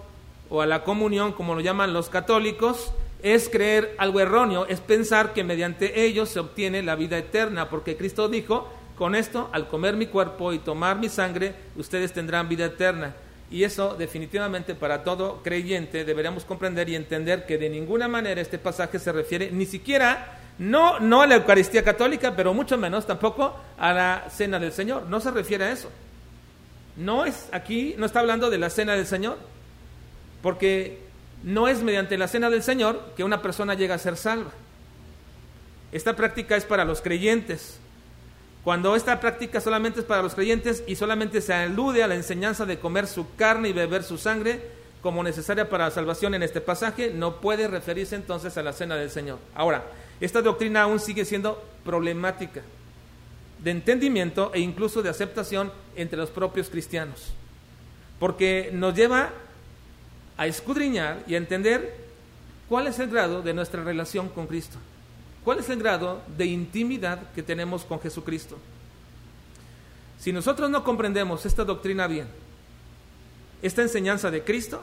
o 0.51 0.61
a 0.61 0.67
la 0.67 0.85
comunión, 0.85 1.33
como 1.33 1.55
lo 1.55 1.63
llaman 1.63 1.95
los 1.95 2.11
católicos, 2.11 2.93
es 3.23 3.49
creer 3.49 3.95
algo 3.99 4.21
erróneo, 4.21 4.67
es 4.67 4.81
pensar 4.81 5.33
que 5.33 5.45
mediante 5.45 6.05
ellos 6.05 6.29
se 6.29 6.41
obtiene 6.41 6.83
la 6.83 6.97
vida 6.97 7.19
eterna, 7.19 7.71
porque 7.71 7.97
Cristo 7.97 8.29
dijo, 8.29 8.69
con 8.97 9.15
esto, 9.15 9.49
al 9.53 9.69
comer 9.69 9.97
mi 9.97 10.07
cuerpo 10.07 10.53
y 10.53 10.59
tomar 10.59 10.99
mi 10.99 11.09
sangre, 11.09 11.55
ustedes 11.77 12.13
tendrán 12.13 12.49
vida 12.49 12.67
eterna. 12.67 13.15
Y 13.51 13.65
eso 13.65 13.95
definitivamente 13.95 14.75
para 14.75 15.05
todo 15.05 15.43
creyente 15.43 16.05
deberíamos 16.05 16.45
comprender 16.45 16.89
y 16.89 16.97
entender 16.97 17.45
que 17.45 17.59
de 17.59 17.69
ninguna 17.69 18.09
manera 18.09 18.41
este 18.41 18.59
pasaje 18.59 18.99
se 18.99 19.13
refiere 19.13 19.51
ni 19.53 19.67
siquiera, 19.67 20.39
no, 20.59 21.01
no 21.01 21.21
a 21.21 21.27
la 21.27 21.37
Eucaristía 21.37 21.85
católica, 21.85 22.35
pero 22.35 22.55
mucho 22.55 22.79
menos 22.79 23.07
tampoco 23.07 23.55
a 23.79 23.93
la 23.93 24.25
cena 24.31 24.59
del 24.59 24.73
Señor. 24.73 25.05
No 25.09 25.21
se 25.21 25.31
refiere 25.31 25.65
a 25.65 25.73
eso. 25.73 25.91
No 26.97 27.25
es 27.25 27.49
aquí, 27.53 27.95
no 27.99 28.07
está 28.07 28.21
hablando 28.21 28.51
de 28.51 28.59
la 28.59 28.71
cena 28.71 28.95
del 28.95 29.07
Señor, 29.07 29.39
porque 30.43 30.99
no 31.43 31.69
es 31.69 31.83
mediante 31.83 32.19
la 32.19 32.29
cena 32.29 32.51
del 32.51 32.63
Señor 32.63 33.13
que 33.17 33.25
una 33.25 33.43
persona 33.43 33.75
llega 33.75 33.95
a 33.95 33.99
ser 33.99 34.17
salva. 34.17 34.51
Esta 35.91 36.17
práctica 36.17 36.57
es 36.57 36.65
para 36.65 36.85
los 36.85 37.03
creyentes. 37.03 37.79
Cuando 38.65 38.95
esta 38.95 39.21
práctica 39.21 39.61
solamente 39.61 40.01
es 40.01 40.07
para 40.07 40.23
los 40.23 40.35
creyentes 40.35 40.85
y 40.87 40.97
solamente 40.97 41.41
se 41.41 41.53
alude 41.53 42.03
a 42.03 42.07
la 42.07 42.15
enseñanza 42.15 42.65
de 42.65 42.79
comer 42.79 43.07
su 43.07 43.35
carne 43.35 43.71
y 43.71 43.73
beber 43.73 44.05
su 44.05 44.19
sangre 44.19 44.61
como 45.03 45.25
necesaria 45.25 45.69
para 45.69 45.87
la 45.87 45.91
salvación 45.91 46.35
en 46.35 46.45
este 46.45 46.61
pasaje, 46.61 47.11
no 47.13 47.41
puede 47.41 47.67
referirse 47.67 48.15
entonces 48.15 48.57
a 48.57 48.63
la 48.63 48.73
cena 48.73 48.95
del 48.95 49.11
Señor. 49.11 49.39
Ahora, 49.55 49.85
esta 50.21 50.41
doctrina 50.43 50.83
aún 50.83 51.01
sigue 51.01 51.25
siendo 51.25 51.61
problemática 51.85 52.63
de 53.59 53.71
entendimiento 53.73 54.53
e 54.55 54.61
incluso 54.61 55.03
de 55.03 55.11
aceptación 55.11 55.73
entre 55.97 56.19
los 56.19 56.31
propios 56.31 56.71
cristianos. 56.71 57.33
Porque 58.21 58.71
nos 58.73 58.95
lleva 58.95 59.33
a 60.37 60.47
escudriñar 60.47 61.23
y 61.27 61.35
a 61.35 61.39
entender 61.39 61.97
cuál 62.69 62.87
es 62.87 62.99
el 62.99 63.11
grado 63.11 63.43
de 63.43 63.55
nuestra 63.55 63.83
relación 63.85 64.29
con 64.29 64.47
Cristo. 64.47 64.79
¿Cuál 65.45 65.59
es 65.59 65.69
el 65.69 65.79
grado 65.79 66.23
de 66.37 66.47
intimidad 66.47 67.33
que 67.35 67.43
tenemos 67.43 67.85
con 67.85 68.01
Jesucristo? 68.01 68.59
Si 70.19 70.33
nosotros 70.33 70.71
no 70.71 70.85
comprendemos 70.85 71.45
esta 71.47 71.65
doctrina 71.65 72.07
bien, 72.07 72.29
esta 73.61 73.83
enseñanza 73.83 74.31
de 74.31 74.43
Cristo, 74.45 74.81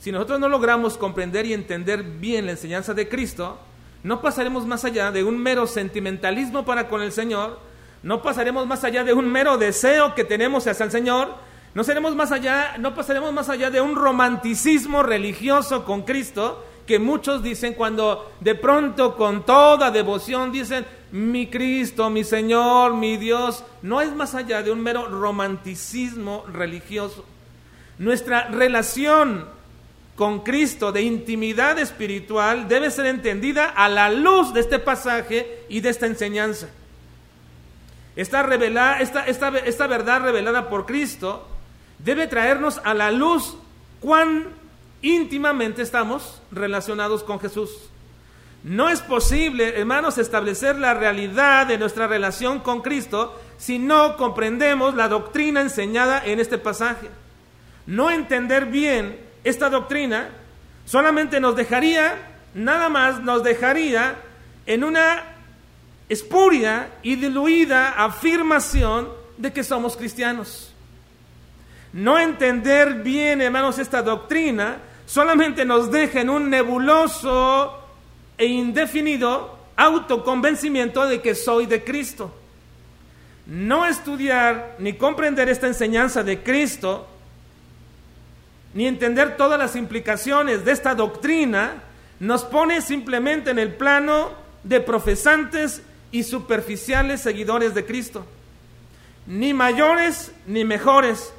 si 0.00 0.10
nosotros 0.10 0.40
no 0.40 0.48
logramos 0.48 0.96
comprender 0.96 1.46
y 1.46 1.52
entender 1.52 2.02
bien 2.02 2.46
la 2.46 2.52
enseñanza 2.52 2.94
de 2.94 3.08
Cristo, 3.08 3.58
no 4.02 4.20
pasaremos 4.20 4.66
más 4.66 4.84
allá 4.84 5.12
de 5.12 5.22
un 5.22 5.38
mero 5.38 5.66
sentimentalismo 5.66 6.64
para 6.64 6.88
con 6.88 7.02
el 7.02 7.12
Señor, 7.12 7.60
no 8.02 8.22
pasaremos 8.22 8.66
más 8.66 8.82
allá 8.84 9.04
de 9.04 9.12
un 9.12 9.30
mero 9.30 9.58
deseo 9.58 10.14
que 10.14 10.24
tenemos 10.24 10.66
hacia 10.66 10.84
el 10.84 10.90
Señor, 10.90 11.36
no 11.74 11.84
seremos 11.84 12.14
más 12.14 12.32
allá, 12.32 12.76
no 12.78 12.94
pasaremos 12.94 13.32
más 13.32 13.48
allá 13.48 13.70
de 13.70 13.80
un 13.80 13.96
romanticismo 13.96 15.02
religioso 15.02 15.84
con 15.84 16.02
Cristo 16.02 16.64
que 16.86 16.98
muchos 16.98 17.42
dicen 17.42 17.74
cuando 17.74 18.32
de 18.40 18.54
pronto 18.54 19.16
con 19.16 19.46
toda 19.46 19.90
devoción 19.90 20.52
dicen 20.52 20.84
mi 21.12 21.46
Cristo, 21.46 22.10
mi 22.10 22.24
Señor, 22.24 22.94
mi 22.94 23.16
Dios, 23.16 23.64
no 23.82 24.00
es 24.00 24.14
más 24.14 24.34
allá 24.34 24.62
de 24.62 24.70
un 24.70 24.80
mero 24.80 25.08
romanticismo 25.08 26.44
religioso. 26.52 27.24
Nuestra 27.98 28.48
relación 28.48 29.46
con 30.16 30.40
Cristo 30.40 30.92
de 30.92 31.02
intimidad 31.02 31.78
espiritual 31.78 32.68
debe 32.68 32.90
ser 32.90 33.06
entendida 33.06 33.66
a 33.66 33.88
la 33.88 34.10
luz 34.10 34.52
de 34.52 34.60
este 34.60 34.78
pasaje 34.78 35.64
y 35.68 35.80
de 35.80 35.88
esta 35.88 36.06
enseñanza. 36.06 36.68
Esta, 38.14 38.42
esta, 39.00 39.26
esta, 39.26 39.48
esta 39.58 39.86
verdad 39.86 40.20
revelada 40.20 40.68
por 40.68 40.84
Cristo 40.84 41.48
debe 42.04 42.26
traernos 42.26 42.80
a 42.84 42.94
la 42.94 43.10
luz 43.10 43.56
cuán 44.00 44.48
íntimamente 45.02 45.82
estamos 45.82 46.40
relacionados 46.50 47.22
con 47.22 47.40
Jesús. 47.40 47.70
No 48.64 48.88
es 48.88 49.00
posible, 49.00 49.80
hermanos, 49.80 50.18
establecer 50.18 50.76
la 50.76 50.94
realidad 50.94 51.66
de 51.66 51.78
nuestra 51.78 52.06
relación 52.06 52.60
con 52.60 52.80
Cristo 52.80 53.40
si 53.58 53.78
no 53.78 54.16
comprendemos 54.16 54.94
la 54.94 55.08
doctrina 55.08 55.60
enseñada 55.60 56.22
en 56.24 56.38
este 56.38 56.58
pasaje. 56.58 57.10
No 57.86 58.10
entender 58.10 58.66
bien 58.66 59.18
esta 59.42 59.68
doctrina 59.68 60.28
solamente 60.84 61.40
nos 61.40 61.56
dejaría, 61.56 62.14
nada 62.54 62.88
más 62.88 63.20
nos 63.20 63.42
dejaría 63.42 64.16
en 64.66 64.84
una 64.84 65.24
espuria 66.08 66.88
y 67.02 67.16
diluida 67.16 67.90
afirmación 68.04 69.08
de 69.38 69.52
que 69.52 69.64
somos 69.64 69.96
cristianos. 69.96 70.71
No 71.92 72.18
entender 72.18 73.02
bien, 73.02 73.40
hermanos, 73.40 73.78
esta 73.78 74.02
doctrina 74.02 74.78
solamente 75.06 75.64
nos 75.64 75.90
deja 75.90 76.20
en 76.20 76.30
un 76.30 76.48
nebuloso 76.48 77.78
e 78.38 78.46
indefinido 78.46 79.58
autoconvencimiento 79.76 81.06
de 81.06 81.20
que 81.20 81.34
soy 81.34 81.66
de 81.66 81.84
Cristo. 81.84 82.34
No 83.46 83.86
estudiar 83.86 84.76
ni 84.78 84.94
comprender 84.94 85.48
esta 85.48 85.66
enseñanza 85.66 86.22
de 86.22 86.42
Cristo 86.42 87.08
ni 88.74 88.86
entender 88.86 89.36
todas 89.36 89.58
las 89.58 89.76
implicaciones 89.76 90.64
de 90.64 90.72
esta 90.72 90.94
doctrina, 90.94 91.82
nos 92.20 92.44
pone 92.44 92.80
simplemente 92.80 93.50
en 93.50 93.58
el 93.58 93.74
plano 93.74 94.30
de 94.64 94.80
profesantes 94.80 95.82
y 96.10 96.22
superficiales 96.22 97.20
seguidores 97.20 97.74
de 97.74 97.84
Cristo. 97.84 98.24
Ni 99.26 99.52
mayores 99.52 100.32
ni 100.46 100.64
mejores, 100.64 101.32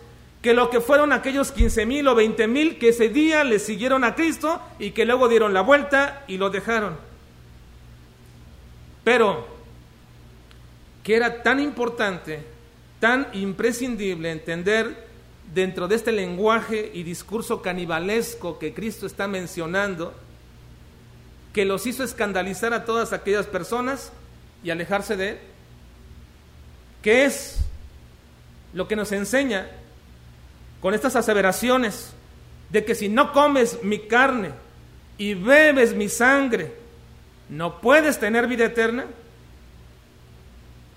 que 0.43 0.53
lo 0.53 0.69
que 0.69 0.81
fueron 0.81 1.13
aquellos 1.13 1.53
15 1.53 1.85
mil 1.85 2.05
o 2.05 2.15
20 2.15 2.47
mil 2.49 2.77
que 2.77 2.89
ese 2.89 3.07
día 3.07 3.45
le 3.45 3.59
siguieron 3.59 4.03
a 4.03 4.13
Cristo 4.13 4.61
y 4.77 4.91
que 4.91 5.05
luego 5.05 5.29
dieron 5.29 5.53
la 5.53 5.61
vuelta 5.61 6.25
y 6.27 6.37
lo 6.37 6.49
dejaron. 6.49 6.97
Pero, 9.05 9.47
que 11.01 11.15
era 11.15 11.43
tan 11.43 11.61
importante, 11.61 12.43
tan 12.99 13.29
imprescindible 13.31 14.31
entender 14.31 15.07
dentro 15.53 15.87
de 15.87 15.95
este 15.95 16.11
lenguaje 16.11 16.91
y 16.93 17.03
discurso 17.03 17.61
canibalesco 17.61 18.59
que 18.59 18.73
Cristo 18.73 19.05
está 19.05 19.29
mencionando, 19.29 20.13
que 21.53 21.63
los 21.63 21.87
hizo 21.87 22.03
escandalizar 22.03 22.73
a 22.73 22.83
todas 22.83 23.13
aquellas 23.13 23.45
personas 23.45 24.11
y 24.61 24.71
alejarse 24.71 25.15
de 25.15 25.29
Él, 25.29 25.37
que 27.01 27.23
es 27.23 27.59
lo 28.73 28.89
que 28.89 28.97
nos 28.97 29.13
enseña 29.13 29.69
con 30.83 30.93
estas 30.93 31.15
aseveraciones 31.15 32.11
de 32.69 32.83
que 32.83 32.93
si 32.93 33.07
no 33.07 33.31
comes 33.31 33.81
mi 33.83 33.99
carne 33.99 34.49
y 35.17 35.33
bebes 35.33 35.93
mi 35.93 36.09
sangre, 36.09 36.73
no 37.47 37.79
puedes 37.79 38.19
tener 38.19 38.47
vida 38.47 38.65
eterna. 38.65 39.05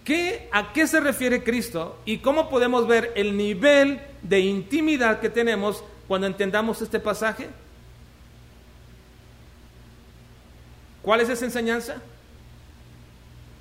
¿Qué, 0.05 0.49
¿A 0.51 0.72
qué 0.72 0.88
se 0.88 0.99
refiere 0.99 1.44
Cristo 1.44 2.01
y 2.05 2.18
cómo 2.18 2.51
podemos 2.51 2.88
ver 2.88 3.12
el 3.14 3.37
nivel 3.37 4.01
de 4.22 4.40
intimidad 4.40 5.20
que 5.20 5.31
tenemos 5.31 5.85
cuando 6.09 6.27
entendamos 6.27 6.83
este 6.83 6.99
pasaje? 6.99 7.49
¿Cuál 11.01 11.20
es 11.20 11.29
esa 11.29 11.44
enseñanza? 11.44 12.03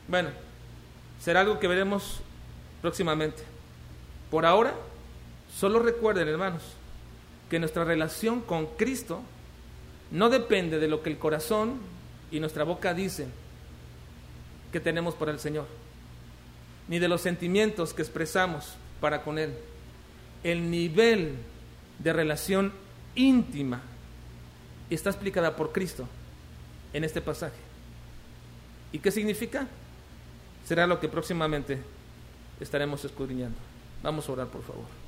Bueno, 0.07 0.29
será 1.21 1.41
algo 1.41 1.59
que 1.59 1.67
veremos 1.67 2.19
próximamente. 2.81 3.43
Por 4.31 4.43
ahora, 4.43 4.73
solo 5.57 5.79
recuerden, 5.79 6.27
hermanos, 6.27 6.61
que 7.49 7.59
nuestra 7.59 7.83
relación 7.83 8.41
con 8.41 8.67
Cristo 8.75 9.21
no 10.11 10.29
depende 10.29 10.79
de 10.79 10.87
lo 10.87 11.01
que 11.01 11.09
el 11.09 11.17
corazón 11.17 11.79
y 12.31 12.39
nuestra 12.39 12.63
boca 12.63 12.93
dicen 12.93 13.31
que 14.71 14.79
tenemos 14.79 15.15
por 15.15 15.29
el 15.29 15.39
Señor, 15.39 15.67
ni 16.87 16.99
de 16.99 17.07
los 17.07 17.21
sentimientos 17.21 17.93
que 17.93 18.01
expresamos 18.01 18.75
para 18.99 19.23
con 19.23 19.39
Él. 19.39 19.53
El 20.43 20.69
nivel 20.69 21.35
de 21.99 22.13
relación 22.13 22.73
íntima 23.15 23.81
está 24.89 25.09
explicada 25.09 25.55
por 25.55 25.71
Cristo 25.71 26.07
en 26.93 27.03
este 27.03 27.21
pasaje. 27.21 27.55
¿Y 28.91 28.99
qué 28.99 29.11
significa? 29.11 29.67
Será 30.65 30.87
lo 30.87 30.99
que 30.99 31.09
próximamente 31.09 31.79
estaremos 32.59 33.03
escudriñando. 33.05 33.57
Vamos 34.03 34.27
a 34.29 34.31
orar, 34.31 34.47
por 34.47 34.63
favor. 34.63 35.04